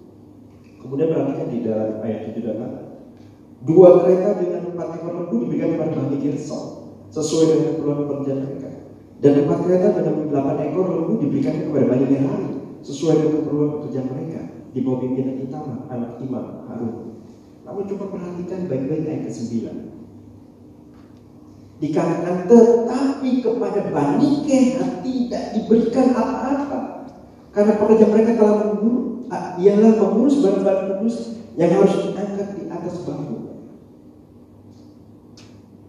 Kemudian 0.82 1.08
perhatikan 1.14 1.46
di 1.46 1.58
dalam 1.62 2.02
ayat 2.02 2.34
7 2.34 2.42
dan 2.42 2.56
8. 2.58 2.92
Dua 3.62 4.02
kereta 4.02 4.42
dengan 4.42 4.74
empat 4.74 4.88
ekor 4.98 5.14
lembu 5.14 5.46
diberikan 5.46 5.78
kepada 5.78 5.94
Bani 5.94 6.18
Gerson 6.18 6.64
sesuai 7.14 7.44
dengan 7.46 7.66
keperluan 7.70 7.98
pekerjaan 8.02 8.40
mereka. 8.42 8.70
Dan 9.22 9.32
empat 9.46 9.58
kereta 9.62 9.88
dengan 9.94 10.14
delapan 10.26 10.56
ekor 10.66 10.86
lembu 10.90 11.12
diberikan 11.22 11.54
kepada 11.62 11.86
Bani 11.86 12.06
Merari 12.10 12.50
sesuai 12.82 13.14
dengan 13.22 13.34
keperluan 13.38 13.70
pekerjaan 13.78 14.08
mereka 14.10 14.40
di 14.74 14.78
bawah 14.82 14.98
pimpinan 14.98 15.36
Itamar, 15.38 15.78
anak 15.94 16.12
Imam 16.18 16.46
Harun. 16.66 16.94
Namun 17.62 17.82
coba 17.86 18.04
perhatikan 18.18 18.66
baik-baik 18.66 19.06
ayat 19.06 19.22
ke-9. 19.30 19.54
Dikatakan 21.78 22.36
tetapi 22.50 23.30
kepada 23.42 23.80
Bani 23.94 24.30
Kehat 24.42 24.90
tidak 25.06 25.44
diberikan 25.54 26.06
apa-apa 26.18 27.06
karena 27.54 27.72
pekerjaan 27.78 28.10
mereka 28.10 28.32
telah 28.38 28.56
memburu 28.66 29.11
ialah 29.32 29.92
pengurus 29.96 30.44
barang-barang 30.44 31.00
kudus 31.00 31.16
yang 31.56 31.72
harus 31.72 31.94
diangkat 32.04 32.48
di 32.56 32.62
atas 32.68 33.04
bahu. 33.08 33.36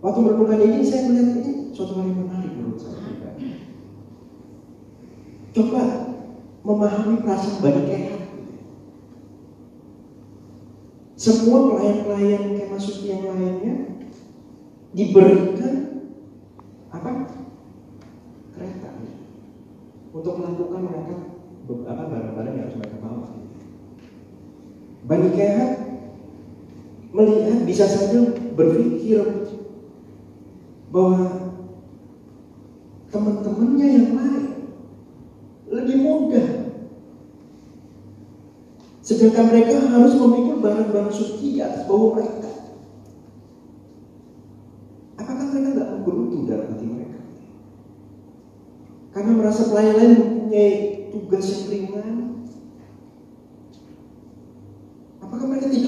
Waktu 0.03 0.19
merenungkan 0.19 0.60
ini 0.60 0.84
saya 0.84 1.08
melihat 1.08 1.39
ini 1.39 1.51
suatu 1.71 1.95
hal 1.95 2.08
yang 2.12 2.27
menarik 2.27 2.51
menurut 2.56 2.79
saya 2.79 3.03
Coba 5.53 5.84
memahami 6.65 7.21
perasaan 7.21 7.62
banyak 7.62 7.86
kehat. 7.86 8.21
Semua 11.13 11.71
pelayan-pelayan 11.71 12.58
kayak 12.58 12.71
masuk 12.73 13.06
yang 13.06 13.23
lainnya 13.29 14.01
diberikan 14.91 15.75
apa? 16.89 17.32
Kereta 18.58 18.91
untuk 20.12 20.34
melakukan 20.41 20.82
mereka 20.84 21.15
apa 21.63 22.03
barang-barang 22.12 22.53
yang 22.60 22.65
harus 22.67 22.77
mereka 22.82 22.97
bawa. 22.99 23.27
Bani 25.13 25.30
Kehat 25.38 25.71
melihat 27.13 27.62
bisa 27.69 27.86
saja 27.86 28.34
berpikir 28.58 29.21
bahwa 30.89 31.54
teman-temannya 33.13 33.88
yang 33.93 34.10
lain 34.17 34.45
lebih 35.69 35.97
mudah. 36.02 36.47
Sedangkan 39.06 39.54
mereka 39.54 39.86
harus 39.86 40.17
memikul 40.17 40.58
barang-barang 40.65 41.13
suci 41.13 41.45
di 41.54 41.60
atas 41.62 41.86
bawah 41.86 42.17
mereka. 42.17 42.49
Apakah 45.21 45.45
mereka 45.54 45.78
nggak 45.78 45.89
menggerutu 45.93 46.38
dalam 46.49 46.73
hati 46.73 46.86
mereka? 46.89 47.19
Karena 49.13 49.32
merasa 49.38 49.69
pelayan 49.69 49.93
lain 49.93 50.13
mempunyai 50.17 50.73
tugas 51.13 51.45
yang 51.45 51.65
ringan? 51.69 52.13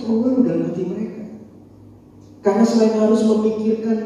Mengeluh 0.05 0.41
dalam 0.45 0.69
hati 0.69 0.83
mereka? 0.85 1.23
Karena 2.45 2.61
selain 2.61 2.93
harus 2.93 3.25
memikirkan 3.25 3.97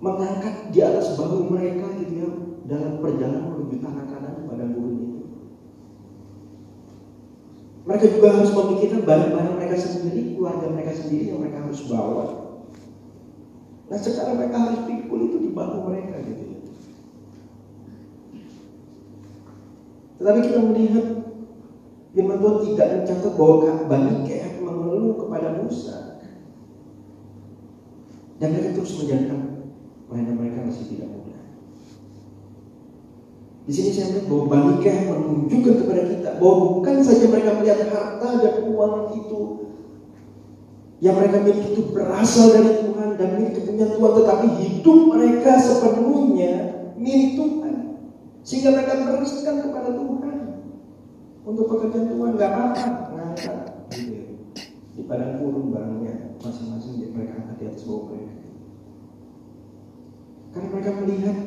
mengangkat 0.00 0.72
di 0.72 0.80
atas 0.80 1.12
bahu 1.20 1.52
mereka 1.52 1.92
gitu 2.00 2.14
ya 2.16 2.28
dalam 2.64 3.04
perjalanan 3.04 3.52
menuju 3.52 3.76
tanah 3.84 4.04
kanan 4.08 4.48
pada 4.48 4.64
gurun 4.72 4.96
itu. 4.96 5.20
Mereka 7.84 8.04
juga 8.16 8.28
harus 8.40 8.52
memikirkan 8.56 9.04
barang-barang 9.04 9.54
mereka 9.60 9.76
sendiri, 9.76 10.32
keluarga 10.32 10.66
mereka 10.72 10.96
sendiri 10.96 11.28
yang 11.28 11.44
mereka 11.44 11.68
harus 11.68 11.84
bawa. 11.84 12.24
Nah 13.92 13.98
sekarang 14.00 14.40
mereka 14.40 14.56
harus 14.56 14.80
pikul 14.88 15.28
itu 15.28 15.36
di 15.42 15.50
bahu 15.52 15.76
mereka 15.92 16.16
gitu 16.24 16.44
ya. 16.46 16.58
Tetapi 20.20 20.38
kita 20.46 20.58
melihat 20.64 21.04
firman 22.16 22.38
Tuhan 22.40 22.56
tidak 22.72 22.88
mencatat 22.96 23.32
bahwa 23.36 23.56
Bani 23.88 24.14
Kehat 24.24 24.49
mengeluh 25.00 25.16
kepada 25.24 25.48
Musa. 25.56 25.96
Dan 28.36 28.56
mereka 28.56 28.76
terus 28.76 28.92
menjalankan 29.00 29.40
pelayanan 30.08 30.36
mereka 30.36 30.58
masih 30.68 30.84
tidak 30.92 31.08
mudah. 31.08 31.40
Di 33.64 33.72
sini 33.72 33.90
saya 33.92 34.06
melihat 34.12 34.26
bahwa 34.28 34.44
Bani 34.48 34.74
Kehat 34.84 35.04
menunjukkan 35.08 35.74
kepada 35.84 36.02
kita 36.08 36.30
bahwa 36.40 36.56
bukan 36.76 36.94
saja 37.04 37.24
mereka 37.28 37.50
melihat 37.60 37.80
harta 37.92 38.28
dan 38.40 38.54
uang 38.64 38.96
itu 39.16 39.40
yang 41.00 41.16
mereka 41.16 41.40
miliki 41.40 41.68
itu 41.72 41.82
berasal 41.96 42.52
dari 42.52 42.84
Tuhan 42.84 43.16
dan 43.16 43.28
milik 43.40 43.52
kepunyaan 43.56 43.92
Tuhan, 43.96 44.12
tetapi 44.20 44.46
hidup 44.60 44.98
mereka 45.08 45.52
sepenuhnya 45.56 46.52
milik 47.00 47.40
Tuhan. 47.40 47.74
Sehingga 48.44 48.68
mereka 48.76 48.92
meneruskan 49.00 49.64
kepada 49.64 49.96
Tuhan. 49.96 50.36
Untuk 51.40 51.72
pekerjaan 51.72 52.08
Tuhan 52.08 52.36
gak 52.36 52.52
apa-apa. 52.52 53.69
Di 55.10 55.18
padang 55.18 55.42
kurung 55.42 55.74
barangnya 55.74 56.38
masing-masing 56.38 57.02
mereka 57.10 57.42
angkat 57.42 57.56
di 57.58 57.64
atas 57.66 57.82
bawah 57.82 58.14
mereka. 58.14 58.34
Karena 60.54 60.68
mereka 60.70 60.90
melihat 61.02 61.38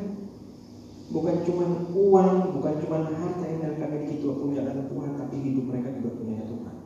bukan 1.08 1.36
cuma 1.48 1.64
uang, 1.96 2.36
bukan 2.60 2.74
cuma 2.84 3.08
harta 3.08 3.44
yang 3.48 3.64
mereka 3.64 3.88
miliki 3.88 4.20
itu 4.20 4.28
punya 4.36 4.68
anak 4.68 4.92
Tuhan, 4.92 5.16
tapi 5.16 5.36
hidup 5.40 5.64
mereka 5.64 5.96
juga 5.96 6.10
punya 6.12 6.44
Tuhan. 6.44 6.76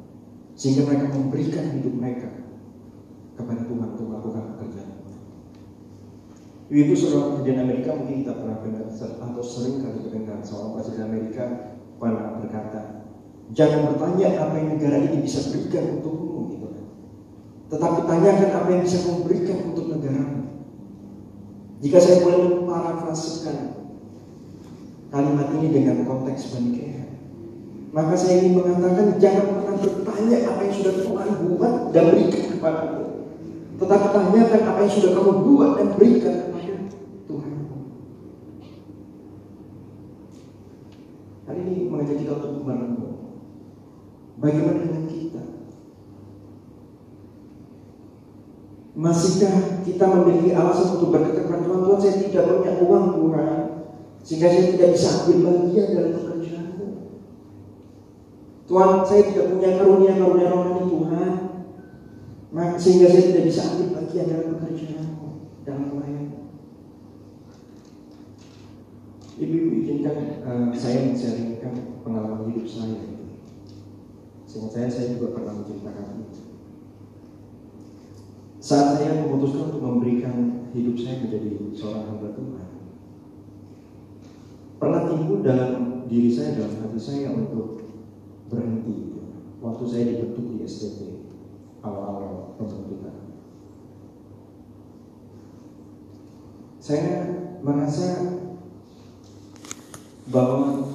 Sehingga 0.54 0.82
mereka 0.86 1.06
memberikan 1.18 1.66
hidup 1.82 1.94
mereka 1.98 2.30
kepada 3.34 3.62
Tuhan 3.66 3.88
untuk 3.98 4.06
melakukan 4.06 4.44
pekerjaan. 4.54 4.90
Ibu 6.70 6.94
seorang 6.94 7.42
presiden 7.42 7.58
Amerika 7.58 7.90
mungkin 7.90 8.22
kita 8.22 8.38
pernah 8.38 8.62
dengar 8.62 8.86
atau 9.02 9.42
sering 9.42 9.82
kali 9.82 9.98
mendengar 9.98 10.46
seorang 10.46 10.78
presiden 10.78 11.10
Amerika 11.10 11.74
pernah 11.98 12.38
berkata, 12.38 13.02
jangan 13.50 13.90
bertanya 13.90 14.46
apa 14.46 14.54
yang 14.62 14.78
negara 14.78 15.02
ini 15.10 15.26
bisa 15.26 15.50
berikan 15.50 15.98
untukmu 15.98 16.52
gitu. 16.52 16.67
Tetapi 17.68 17.98
tanyakan 18.08 18.50
apa 18.56 18.68
yang 18.72 18.82
bisa 18.84 19.04
kamu 19.04 19.20
berikan 19.28 19.58
untuk 19.68 19.84
negaramu. 19.92 20.40
Jika 21.84 21.98
saya 22.00 22.24
boleh 22.24 22.40
memparafrasekan 22.48 23.56
kalimat 25.12 25.48
ini 25.60 25.68
dengan 25.70 26.02
konteks 26.08 26.56
Banikeha, 26.56 27.04
maka 27.92 28.14
saya 28.18 28.42
ingin 28.42 28.60
mengatakan 28.60 29.20
jangan 29.20 29.44
pernah 29.52 29.76
bertanya 29.78 30.36
apa 30.48 30.60
yang 30.64 30.74
sudah 30.74 30.94
Tuhan 31.06 31.28
buat 31.44 31.74
dan 31.92 32.04
berikan 32.12 32.44
kepadamu. 32.56 33.04
Tetapi 33.78 34.06
tanyakan 34.10 34.62
apa 34.66 34.80
yang 34.82 34.92
sudah 34.92 35.10
kamu 35.14 35.32
buat 35.46 35.70
dan 35.78 35.88
berikan 35.94 36.34
kepada 36.50 36.74
Tuhan. 37.30 37.52
Hari 41.46 41.60
ini 41.62 41.76
mengajak 41.86 42.16
kita 42.16 42.32
untuk 42.42 42.64
merenung. 42.66 43.16
Bagaimana 44.42 44.82
dengan 44.82 45.04
kita? 45.06 45.42
Masihkah 48.98 49.86
kita 49.86 50.10
memiliki 50.10 50.50
alasan 50.58 50.98
untuk 50.98 51.14
berkata 51.14 51.46
kepada 51.46 51.62
Tuhan, 51.62 51.86
Tuhan 51.86 51.98
saya 52.02 52.14
tidak 52.18 52.44
punya 52.50 52.72
uang 52.82 53.06
Tuhan, 53.14 53.54
sehingga 54.26 54.48
saya 54.50 54.66
tidak 54.74 54.88
bisa 54.98 55.08
ambil 55.22 55.38
bagian 55.46 55.86
dalam 55.94 56.12
pekerjaanmu. 56.18 56.88
Tuhan, 58.66 58.90
saya 59.06 59.22
tidak 59.30 59.46
punya 59.54 59.70
karunia-karunia 59.78 60.50
rohani 60.50 60.82
Tuhan, 60.90 61.30
sehingga 62.74 63.06
saya 63.06 63.24
tidak 63.30 63.44
bisa 63.46 63.60
ambil 63.70 63.88
bagian 64.02 64.26
dalam 64.26 64.46
pekerjaanmu, 64.58 65.28
dalam 65.62 65.84
pelayanan. 65.94 66.42
Ibu-ibu 69.38 69.68
izinkan 69.78 70.42
uh, 70.42 70.74
saya 70.74 71.06
menceritakan 71.06 72.02
pengalaman 72.02 72.50
hidup 72.50 72.66
saya. 72.66 72.98
Sehingga 74.50 74.68
saya, 74.74 74.90
saya 74.90 75.14
juga 75.14 75.38
pernah 75.38 75.62
menceritakan 75.62 76.26
itu. 76.26 76.47
Saat 78.58 78.98
saya 78.98 79.22
memutuskan 79.22 79.70
untuk 79.70 79.82
memberikan 79.82 80.66
hidup 80.74 80.98
saya 80.98 81.22
menjadi 81.22 81.72
seorang 81.78 82.04
hamba 82.10 82.28
Tuhan, 82.34 82.68
pernah 84.82 85.02
timbul 85.06 85.40
dalam 85.46 86.04
diri 86.10 86.30
saya, 86.32 86.58
dalam 86.58 86.74
hati 86.82 86.98
saya 86.98 87.34
untuk 87.34 87.86
berhenti. 88.50 89.14
Waktu 89.58 89.84
saya 89.86 90.04
dibentuk 90.10 90.54
di 90.54 90.66
STT 90.66 90.98
awal-awal 91.82 92.54
pembentukan. 92.58 93.14
Saya 96.78 97.12
merasa 97.60 98.38
bahwa 100.32 100.88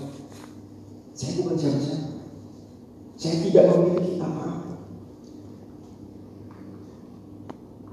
saya 1.14 1.32
bukan 1.44 1.56
siapa-siapa. 1.60 2.10
Saya 3.14 3.36
tidak 3.46 3.66
memiliki 3.72 4.18
apa-apa. 4.18 4.74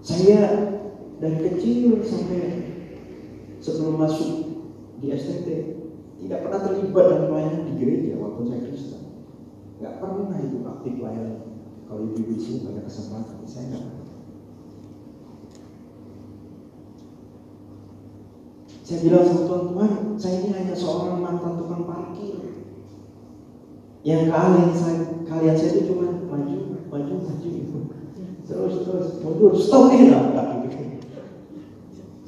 Saya 0.01 0.41
dari 1.21 1.39
kecil 1.71 2.03
sampai 2.03 2.43
sebelum 3.63 3.95
masuk 4.03 4.31
di 4.99 5.15
STT 5.15 5.49
tidak 6.19 6.43
pernah 6.43 6.61
terlibat 6.67 7.05
dalam 7.07 7.27
pelayanan 7.31 7.63
di 7.71 7.73
gereja 7.79 8.19
waktu 8.19 8.41
saya 8.51 8.61
Kristen. 8.67 9.03
Gak 9.79 10.03
pernah 10.03 10.37
itu 10.43 10.59
aktif 10.67 10.93
pelayanan. 10.99 11.39
Kalau 11.87 12.07
ibu 12.11 12.23
di 12.27 12.39
sini 12.39 12.67
banyak 12.67 12.87
kesempatan, 12.87 13.43
saya 13.47 13.65
nggak 13.71 13.83
pernah. 13.83 14.09
Saya 18.87 18.99
bilang 19.07 19.25
sama 19.27 19.43
Tuhan, 19.47 19.65
Tuhan, 19.71 19.93
saya 20.19 20.35
ini 20.43 20.51
hanya 20.55 20.75
seorang 20.75 21.19
mantan 21.23 21.55
tukang 21.59 21.83
parkir. 21.87 22.35
Yang 24.07 24.23
kalian 24.31 24.71
saya, 24.75 24.99
kalian 25.27 25.55
saya 25.55 25.71
itu 25.75 25.83
cuma 25.91 26.07
maju, 26.31 26.57
maju, 26.91 27.15
maju 27.27 27.51
terus 28.51 28.83
terus 28.83 29.09
mundur 29.23 29.55
stop 29.55 29.95
nih 29.95 30.11
lah 30.11 30.50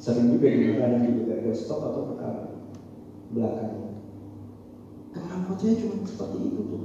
sering 0.03 0.35
juga 0.35 0.51
di 0.51 0.75
belakang 0.75 1.15
juga 1.15 1.39
ada 1.39 1.51
stop 1.55 1.79
atau 1.79 2.03
ke 2.11 2.31
belakang. 3.31 3.73
Kemampuan 5.15 5.55
saya 5.55 5.79
cuma 5.79 6.03
seperti 6.03 6.37
itu 6.43 6.59
tuh 6.67 6.83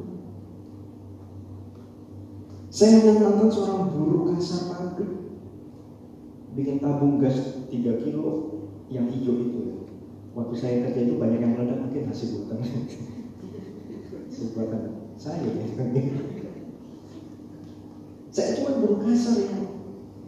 saya 2.71 3.03
menantang 3.03 3.51
seorang 3.51 3.91
buruh 3.91 4.31
kasar 4.31 4.71
pabrik. 4.71 5.11
Bikin 6.55 6.79
tabung 6.79 7.19
gas 7.19 7.67
3 7.67 8.05
kilo 8.07 8.55
yang 8.87 9.11
hijau 9.11 9.35
itu. 9.35 9.63
Waktu 10.39 10.55
saya 10.55 10.87
kerja 10.87 11.11
itu 11.11 11.19
banyak 11.19 11.43
yang 11.43 11.59
meledak 11.59 11.83
mungkin 11.83 12.07
hasil 12.07 12.47
bukan 12.47 12.63
buatan 14.55 14.83
saya 15.19 15.43
ya. 15.43 15.67
Saya 18.31 18.63
cuma 18.63 18.79
buruh 18.79 19.03
kasar 19.03 19.43
yang 19.43 19.59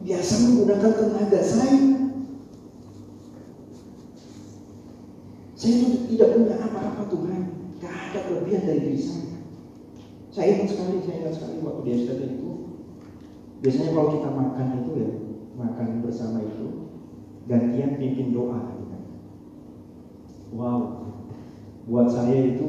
biasa 0.03 0.33
menggunakan 0.43 0.93
tenaga 0.99 1.41
saya. 1.47 2.00
Saya 5.61 5.77
tidak 6.09 6.29
punya 6.33 6.57
apa-apa 6.57 7.05
Tuhan. 7.13 7.43
Gak 7.85 7.93
ada 7.93 8.19
kelebihan 8.25 8.65
dari 8.65 8.81
diri 8.81 8.97
saya. 8.97 9.37
Saya 10.33 10.47
ingat 10.57 10.73
sekali, 10.73 11.05
saya 11.05 11.17
ingat 11.21 11.35
sekali 11.37 11.61
waktu 11.61 11.81
di 11.85 11.91
STT 12.01 12.21
itu. 12.41 12.51
Biasanya 13.61 13.93
kalau 13.93 14.09
kita 14.17 14.31
makan 14.33 14.67
itu 14.81 14.91
ya, 14.97 15.11
makan 15.61 15.89
bersama 16.01 16.41
itu, 16.41 16.89
gantian 17.45 18.01
pimpin 18.01 18.33
doa. 18.33 18.73
Gitu 18.73 18.85
kan. 18.89 19.03
Wow, 20.57 20.81
buat 21.85 22.09
saya 22.09 22.57
itu 22.57 22.69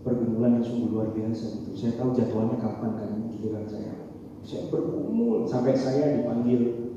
pergumulan 0.00 0.60
yang 0.60 0.64
sungguh 0.64 0.96
luar 0.96 1.12
biasa. 1.12 1.44
Gitu. 1.60 1.70
Saya 1.76 1.92
tahu 2.00 2.16
jadwalnya 2.16 2.56
kapan 2.56 2.90
kan 2.96 3.10
pikiran 3.36 3.68
saya. 3.68 3.92
Saya 4.40 4.72
bergumul 4.72 5.44
sampai 5.44 5.76
saya 5.76 6.20
dipanggil 6.20 6.88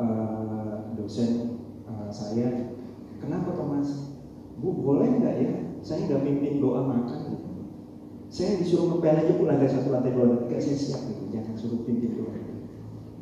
uh, 0.00 0.96
dosen 0.96 1.60
uh, 1.84 2.08
saya, 2.08 2.72
kenapa 3.22 3.54
Thomas? 3.54 4.18
Bu 4.58 4.74
boleh 4.74 5.06
nggak 5.22 5.34
ya? 5.38 5.52
Saya 5.86 6.10
nggak 6.10 6.22
pimpin 6.26 6.58
doa 6.58 6.82
makan 6.82 7.18
gitu. 7.30 7.50
Saya 8.32 8.58
disuruh 8.58 8.96
ngepel 8.96 9.16
aja 9.22 9.32
pun 9.38 9.48
ada 9.50 9.66
satu 9.68 9.94
lantai 9.94 10.16
dua 10.16 10.26
lantai 10.34 10.58
saya 10.58 10.74
siap 10.74 11.04
gitu, 11.06 11.30
jangan 11.30 11.54
suruh 11.54 11.86
pimpin 11.86 12.18
doa. 12.18 12.34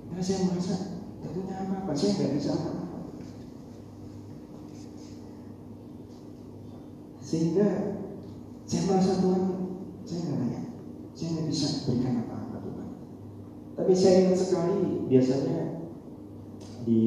Karena 0.09 0.23
saya 0.25 0.39
merasa 0.49 0.75
punya 1.21 1.55
apa-apa, 1.67 1.93
saya 1.95 2.11
nggak 2.17 2.33
bisa 2.35 2.51
apa-apa. 2.57 2.99
Sehingga 7.21 7.69
saya 8.67 8.83
merasa 8.87 9.13
Tuhan, 9.23 9.45
saya 10.03 10.19
nggak 10.25 10.39
layak, 10.43 10.65
saya 11.15 11.29
nggak 11.31 11.47
bisa 11.47 11.67
berikan 11.87 12.15
apa-apa. 12.27 12.41
Tapi 13.81 13.93
saya 13.97 14.29
ingat 14.29 14.39
sekali 14.39 15.09
biasanya 15.09 15.89
di 16.85 17.03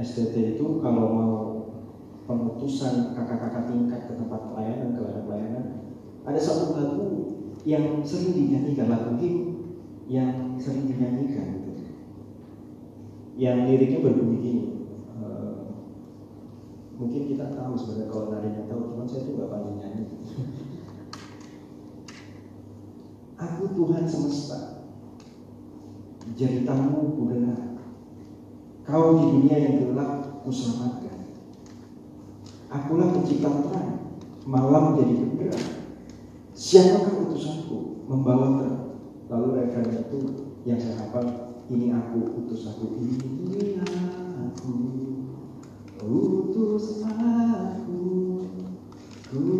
STT 0.00 0.56
itu 0.56 0.80
kalau 0.80 1.06
mau 1.12 1.34
pemutusan 2.24 3.12
kakak-kakak 3.12 3.68
tingkat 3.68 4.00
ke 4.08 4.12
tempat 4.16 4.40
pelayanan, 4.52 4.96
ke 4.96 5.00
ladang 5.02 5.26
pelayanan, 5.26 5.64
ada 6.24 6.40
satu 6.40 6.78
lagu 6.78 7.06
yang 7.68 8.00
sering 8.06 8.32
dinyanyikan, 8.32 8.88
lagu 8.88 9.18
him 9.20 9.36
yang 10.08 10.56
sering 10.56 10.88
dinyanyikan 10.88 11.64
gitu. 11.68 11.84
Yang 13.36 13.58
liriknya 13.68 13.98
berbunyi 14.04 14.38
gini. 14.40 14.64
Uh, 15.20 15.74
mungkin 16.96 17.22
kita 17.28 17.52
tahu 17.52 17.72
sebenarnya 17.76 18.08
kalau 18.08 18.24
nadanya 18.32 18.62
tahu, 18.68 18.80
cuman 18.94 19.06
saya 19.08 19.26
tuh 19.26 19.34
gak 19.36 19.50
pandai 19.52 19.74
nyanyi. 19.76 20.04
Aku 23.40 23.72
Tuhan 23.72 24.04
semesta 24.04 24.84
jadi 26.36 26.62
tamu 26.68 27.16
ku 27.16 27.32
dengar. 27.32 27.69
Kau 28.90 29.14
di 29.14 29.24
dunia 29.30 29.54
yang 29.54 29.74
gelap 29.86 30.42
ku 30.42 30.50
selamatkan. 30.50 31.30
Akulah 32.74 33.14
pencipta 33.14 33.46
terang, 33.46 34.18
malam 34.42 34.98
jadi 34.98 35.14
bergerak. 35.14 35.66
Siapakah 36.50 37.30
utusanku 37.30 38.02
membawa 38.10 38.58
terang? 38.58 38.78
Lalu 39.30 39.46
rekan 39.62 39.86
itu 39.94 40.18
yang 40.66 40.82
saya 40.82 41.06
hafal, 41.06 41.50
ini 41.70 41.94
aku 41.94 42.42
utus 42.42 42.66
aku 42.66 42.98
ini 42.98 43.78
aku 43.78 44.74
utus 46.50 47.06
aku 47.06 48.02
ku 49.30 49.59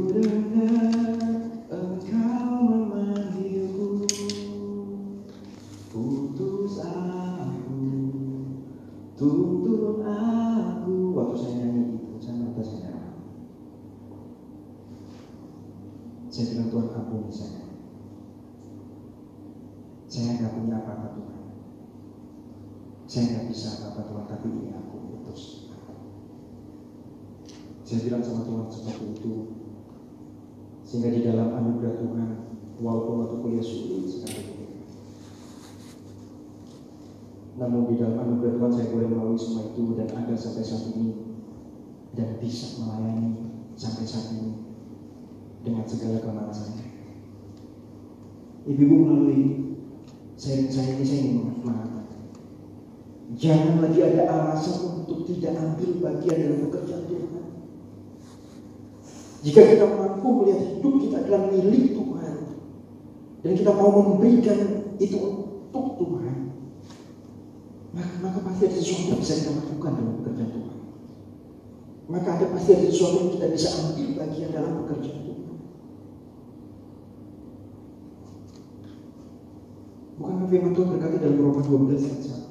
Saya 16.41 16.57
bilang 16.57 16.73
Tuhan 16.73 16.89
ampuni 16.97 17.29
saya. 17.29 17.69
Saya 20.09 20.41
nggak 20.41 20.57
punya 20.57 20.81
apa-apa 20.81 21.13
Tuhan. 21.13 21.45
Saya 23.05 23.25
nggak 23.29 23.47
bisa 23.53 23.69
apa-apa 23.77 24.09
Tuhan 24.09 24.25
Tapi 24.25 24.47
ini 24.49 24.73
aku 24.73 24.97
putus. 25.05 25.69
Saya 27.85 28.09
bilang 28.09 28.25
sama 28.25 28.49
Tuhan 28.49 28.73
seperti 28.73 29.05
itu. 29.21 29.35
Sehingga 30.81 31.13
di 31.13 31.21
dalam 31.29 31.53
anugerah 31.61 32.01
Tuhan 32.01 32.29
Walaupun 32.81 33.21
waktu 33.21 33.37
kuliah 33.45 33.61
sulit 33.61 34.09
sekali. 34.09 34.65
Namun 37.61 37.85
di 37.85 38.01
dalam 38.01 38.17
anugerah 38.17 38.57
Tuhan 38.57 38.73
saya 38.73 38.89
boleh 38.89 39.09
melalui 39.13 39.37
semua 39.37 39.77
itu 39.77 39.93
dan 39.93 40.09
ada 40.17 40.33
sampai 40.33 40.65
saat 40.65 40.89
ini 40.97 41.37
dan 42.17 42.41
bisa 42.41 42.81
melayani 42.81 43.61
sampai 43.77 44.09
saat 44.09 44.33
ini 44.41 44.70
dengan 45.65 45.85
segala 45.85 46.23
kelemahan 46.25 46.53
saya. 46.55 46.85
Ibu-ibu 48.69 48.97
melalui 48.97 49.43
saya, 50.37 50.69
saya 50.69 50.97
ini 50.97 51.05
saya 51.05 51.21
ingin 51.21 51.37
mengatakan 51.65 52.07
jangan 53.37 53.77
lagi 53.85 54.01
ada 54.03 54.23
alasan 54.29 55.05
untuk 55.05 55.25
tidak 55.29 55.57
ambil 55.57 55.91
bagian 56.03 56.37
dalam 56.39 56.61
pekerjaan 56.69 57.05
Tuhan. 57.07 57.45
Jika 59.41 59.61
kita 59.65 59.87
mampu 59.89 60.29
melihat 60.37 60.61
hidup 60.77 60.95
kita 61.01 61.17
adalah 61.25 61.43
milik 61.49 61.97
Tuhan, 61.97 62.37
dan 63.41 63.53
kita 63.57 63.71
mau 63.73 63.91
memberikan 63.95 64.59
itu 65.01 65.17
untuk 65.17 65.87
Tuhan, 65.97 66.37
maka, 67.97 68.15
maka 68.21 68.39
pasti 68.45 68.69
ada 68.69 68.77
sesuatu 68.77 69.17
yang 69.17 69.21
bisa 69.25 69.35
kita 69.41 69.51
lakukan 69.57 69.93
dalam 69.97 70.15
pekerjaan 70.21 70.51
Tuhan. 70.53 70.79
Maka 72.11 72.29
ada 72.37 72.47
pasti 72.53 72.71
ada 72.75 72.87
sesuatu 72.91 73.17
yang 73.17 73.31
kita 73.39 73.47
bisa 73.49 73.69
ambil 73.81 74.09
bagian 74.19 74.51
dalam 74.53 74.73
pekerjaan 74.85 75.21
Tuhan. 75.25 75.57
Bukan 80.21 80.37
firman 80.51 80.75
Tuhan 80.75 80.89
berkata 80.99 81.17
dalam 81.23 81.39
Roma 81.39 81.63
12 81.63 81.95
ayat 81.95 82.21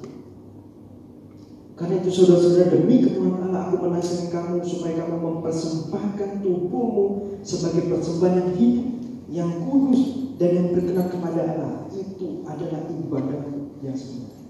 Karena 1.76 1.94
itu 1.96 2.10
saudara-saudara 2.12 2.76
demi 2.76 3.00
kemuliaan 3.04 3.52
Allah 3.52 3.72
aku 3.72 3.76
menasihkan 3.88 4.28
kamu 4.52 4.60
supaya 4.64 5.00
kamu 5.00 5.16
mempersembahkan 5.16 6.30
tubuhmu 6.44 7.06
sebagai 7.40 7.88
persembahan 7.88 8.36
yang 8.36 8.52
hidup, 8.56 8.88
yang 9.32 9.50
kudus 9.64 10.00
dan 10.36 10.50
yang 10.56 10.66
berkenan 10.76 11.08
kepada 11.08 11.40
Allah. 11.40 11.74
Itu 11.92 12.44
adalah 12.44 12.84
ibadah 12.84 13.42
yang 13.80 13.96
sebenarnya. 13.96 14.44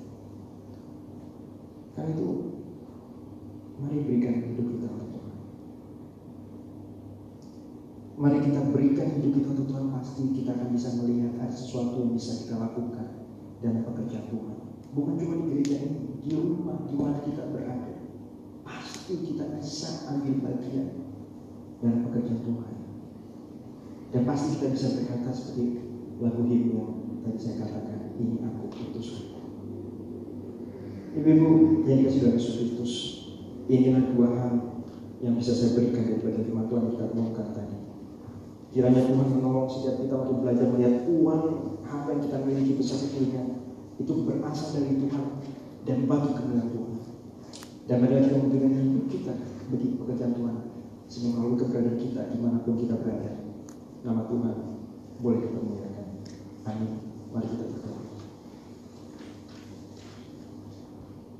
Karena 1.94 2.10
itu 2.18 2.28
mari 3.78 3.98
berikan 4.02 4.34
hidup 4.50 4.66
kita 4.74 4.86
untuk 4.90 5.08
Tuhan. 5.14 5.34
Mari 8.18 8.38
kita 8.42 8.60
berikan 8.74 9.08
hidup 9.22 9.30
kita 9.38 9.48
untuk 9.54 9.66
Tuhan 9.70 9.86
pasti 9.94 10.22
kita 10.34 10.50
akan 10.58 10.68
bisa 10.74 10.98
melihat 10.98 11.38
ada 11.38 11.54
sesuatu 11.54 11.94
yang 12.02 12.18
bisa 12.18 12.42
kita 12.42 12.58
lakukan 12.58 13.19
dalam 13.60 13.84
pekerjaan 13.84 14.26
Tuhan. 14.32 14.58
Bukan 14.90 15.14
cuma 15.20 15.34
di 15.40 15.44
gereja 15.54 15.76
ini, 15.86 16.18
di 16.24 16.30
rumah 16.34 16.82
di 16.88 16.94
mana 16.98 17.22
kita 17.22 17.52
berada. 17.54 17.94
Pasti 18.66 19.14
kita 19.22 19.54
bisa 19.56 20.10
ambil 20.10 20.34
bagian 20.42 20.88
dalam 21.78 22.10
pekerjaan 22.10 22.42
Tuhan. 22.42 22.74
Dan 24.10 24.22
pasti 24.26 24.58
kita 24.58 24.66
bisa 24.74 24.86
berkata 24.98 25.30
seperti 25.30 25.64
lagu 26.18 26.42
himne 26.44 26.74
yang 26.74 26.90
tadi 27.22 27.38
saya 27.38 27.54
katakan, 27.62 28.16
ini 28.18 28.42
aku 28.42 28.66
putus 28.68 29.30
Ibu-ibu 31.10 31.82
yang 31.90 32.06
dalam 32.06 32.38
Yesus 32.38 32.54
Kristus, 32.54 32.92
inilah 33.66 34.14
dua 34.14 34.28
hal 34.38 34.54
yang 35.18 35.34
bisa 35.34 35.50
saya 35.50 35.74
berikan 35.74 36.06
daripada 36.06 36.38
firman 36.46 36.70
Tuhan 36.70 36.84
kita 36.94 37.04
renungkan 37.10 37.48
tadi. 37.50 37.89
Kiranya 38.70 39.02
Tuhan 39.02 39.26
menolong 39.34 39.66
setiap 39.66 39.98
kita 39.98 40.14
untuk 40.14 40.46
belajar 40.46 40.70
melihat 40.70 41.02
uang 41.10 41.42
apa 41.82 42.06
yang 42.14 42.22
kita 42.22 42.36
miliki 42.46 42.78
besar 42.78 43.02
kecilnya 43.02 43.42
itu 43.98 44.12
berasal 44.22 44.78
dari 44.78 44.94
Tuhan 44.94 45.24
dan 45.82 45.98
bagi 46.06 46.30
kemuliaan 46.38 46.70
Tuhan. 46.70 46.92
Dan 47.90 47.96
marilah 47.98 48.22
kita 48.30 48.38
memberikan 48.38 48.70
hidup 48.70 49.06
kita 49.10 49.34
bagi 49.74 49.88
pekerjaan 49.98 50.34
Tuhan 50.38 50.56
sehingga 51.10 51.28
melalui 51.34 51.58
keberadaan 51.58 51.98
kita 51.98 52.22
di 52.30 52.38
mana 52.38 52.62
pun 52.62 52.78
kita 52.78 52.94
berada. 53.02 53.32
Nama 54.06 54.22
Tuhan 54.30 54.54
boleh 55.18 55.40
kita 55.42 55.58
muliakan. 55.58 56.06
Amin. 56.70 56.92
Mari 57.34 57.46
kita 57.50 57.64
berdoa. 57.74 58.02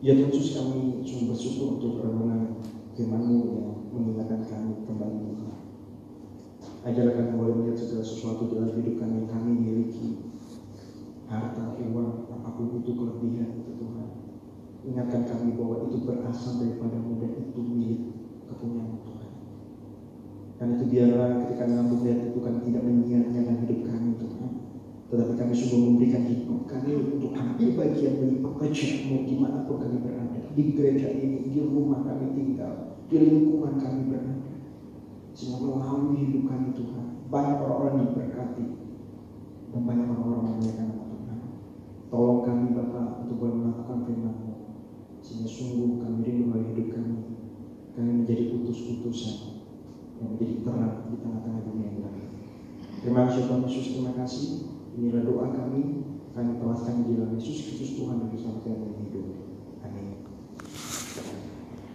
Ya 0.02 0.12
Tuhan 0.18 0.34
Yesus 0.34 0.58
kami 0.58 1.06
sungguh 1.06 1.30
bersyukur 1.30 1.78
untuk 1.78 2.02
renungan 2.02 2.58
firman-Mu 2.98 3.38
yang 3.54 3.68
mengingatkan 3.94 4.42
kami 4.50 4.82
kembali 4.82 5.16
Tuhan. 5.38 5.59
Ajarlah 6.80 7.12
kami 7.12 7.30
boleh 7.36 7.54
melihat 7.60 7.76
segala 7.76 8.04
sesuatu 8.08 8.48
dalam 8.48 8.72
hidup 8.72 8.96
kami 8.96 9.20
yang 9.20 9.28
kami 9.28 9.50
miliki. 9.52 10.08
Harta, 11.28 11.76
uang, 11.76 12.32
apa 12.32 12.48
pun 12.56 12.80
itu 12.80 12.90
kelebihan 12.96 13.60
itu 13.60 13.72
Tuhan. 13.76 14.08
Ingatkan 14.88 15.22
kami 15.28 15.60
bahwa 15.60 15.86
itu 15.86 16.08
berasal 16.08 16.56
daripada 16.56 16.96
dan 16.96 17.32
itu 17.36 17.60
milik 17.60 18.00
kepunyaan 18.48 18.96
Tuhan. 19.04 19.32
Dan 20.56 20.66
itu 20.80 20.84
biarlah 20.88 21.44
ketika 21.44 21.68
kami 21.68 21.84
melihat 22.00 22.18
itu 22.32 22.38
kami 22.40 22.58
tidak 22.64 22.82
menyia-nyiakan 22.88 23.56
hidup 23.68 23.80
kami 23.84 24.10
Tuhan. 24.16 24.50
Tetapi 25.12 25.32
kami 25.36 25.52
sungguh 25.52 25.80
memberikan 25.84 26.22
hidup 26.32 26.60
kami 26.64 26.90
untuk 26.96 27.34
ambil 27.34 27.68
bagian 27.76 28.14
dari 28.24 28.36
pekerjaanmu 28.40 29.16
di 29.28 29.34
mana 29.36 29.58
pun 29.68 29.76
kami 29.82 29.96
berada. 30.00 30.38
Di 30.56 30.62
gereja 30.72 31.08
ini, 31.12 31.44
di 31.44 31.60
rumah 31.60 32.06
kami 32.06 32.32
tinggal, 32.32 32.96
di 33.10 33.16
lingkungan 33.20 33.74
kami 33.76 34.00
berada. 34.08 34.29
Sehingga 35.40 35.64
melalui 35.64 36.20
hidup 36.20 36.52
kami 36.52 36.76
Tuhan, 36.76 37.24
banyak 37.32 37.56
orang-orang 37.64 38.12
diberkati 38.12 38.66
dan 39.72 39.80
banyak 39.88 40.04
orang-orang 40.12 40.42
memuliakan 40.52 40.84
nama 40.92 41.04
Tuhan. 41.08 41.38
Tolong 42.12 42.40
kami 42.44 42.66
Bapak 42.76 43.24
untuk 43.24 43.36
boleh 43.40 43.56
melakukan 43.56 44.04
firman-Mu. 44.04 44.52
Sehingga 45.24 45.48
sungguh 45.48 46.04
kami 46.04 46.28
rindu 46.28 46.52
oleh 46.52 46.64
hidup 46.76 46.92
kami. 46.92 47.16
Kami 47.96 48.10
menjadi 48.20 48.52
utus-utusan 48.52 49.64
yang 50.20 50.36
menjadi 50.36 50.54
terang 50.60 51.08
di 51.08 51.16
tengah-tengah 51.24 51.62
dunia 51.64 51.88
yang 51.88 52.04
lain. 52.04 52.28
Terima 53.00 53.20
kasih 53.24 53.48
Tuhan 53.48 53.64
Yesus, 53.64 53.86
terima 53.96 54.12
kasih. 54.20 54.48
Inilah 55.00 55.22
doa 55.24 55.46
kami, 55.56 56.04
kami 56.36 56.52
telah 56.60 56.76
di 56.84 57.12
dalam 57.16 57.32
Yesus 57.40 57.64
Kristus 57.64 57.96
Tuhan 57.96 58.20
yang 58.20 58.28
bersama 58.28 58.60
kami. 58.60 58.99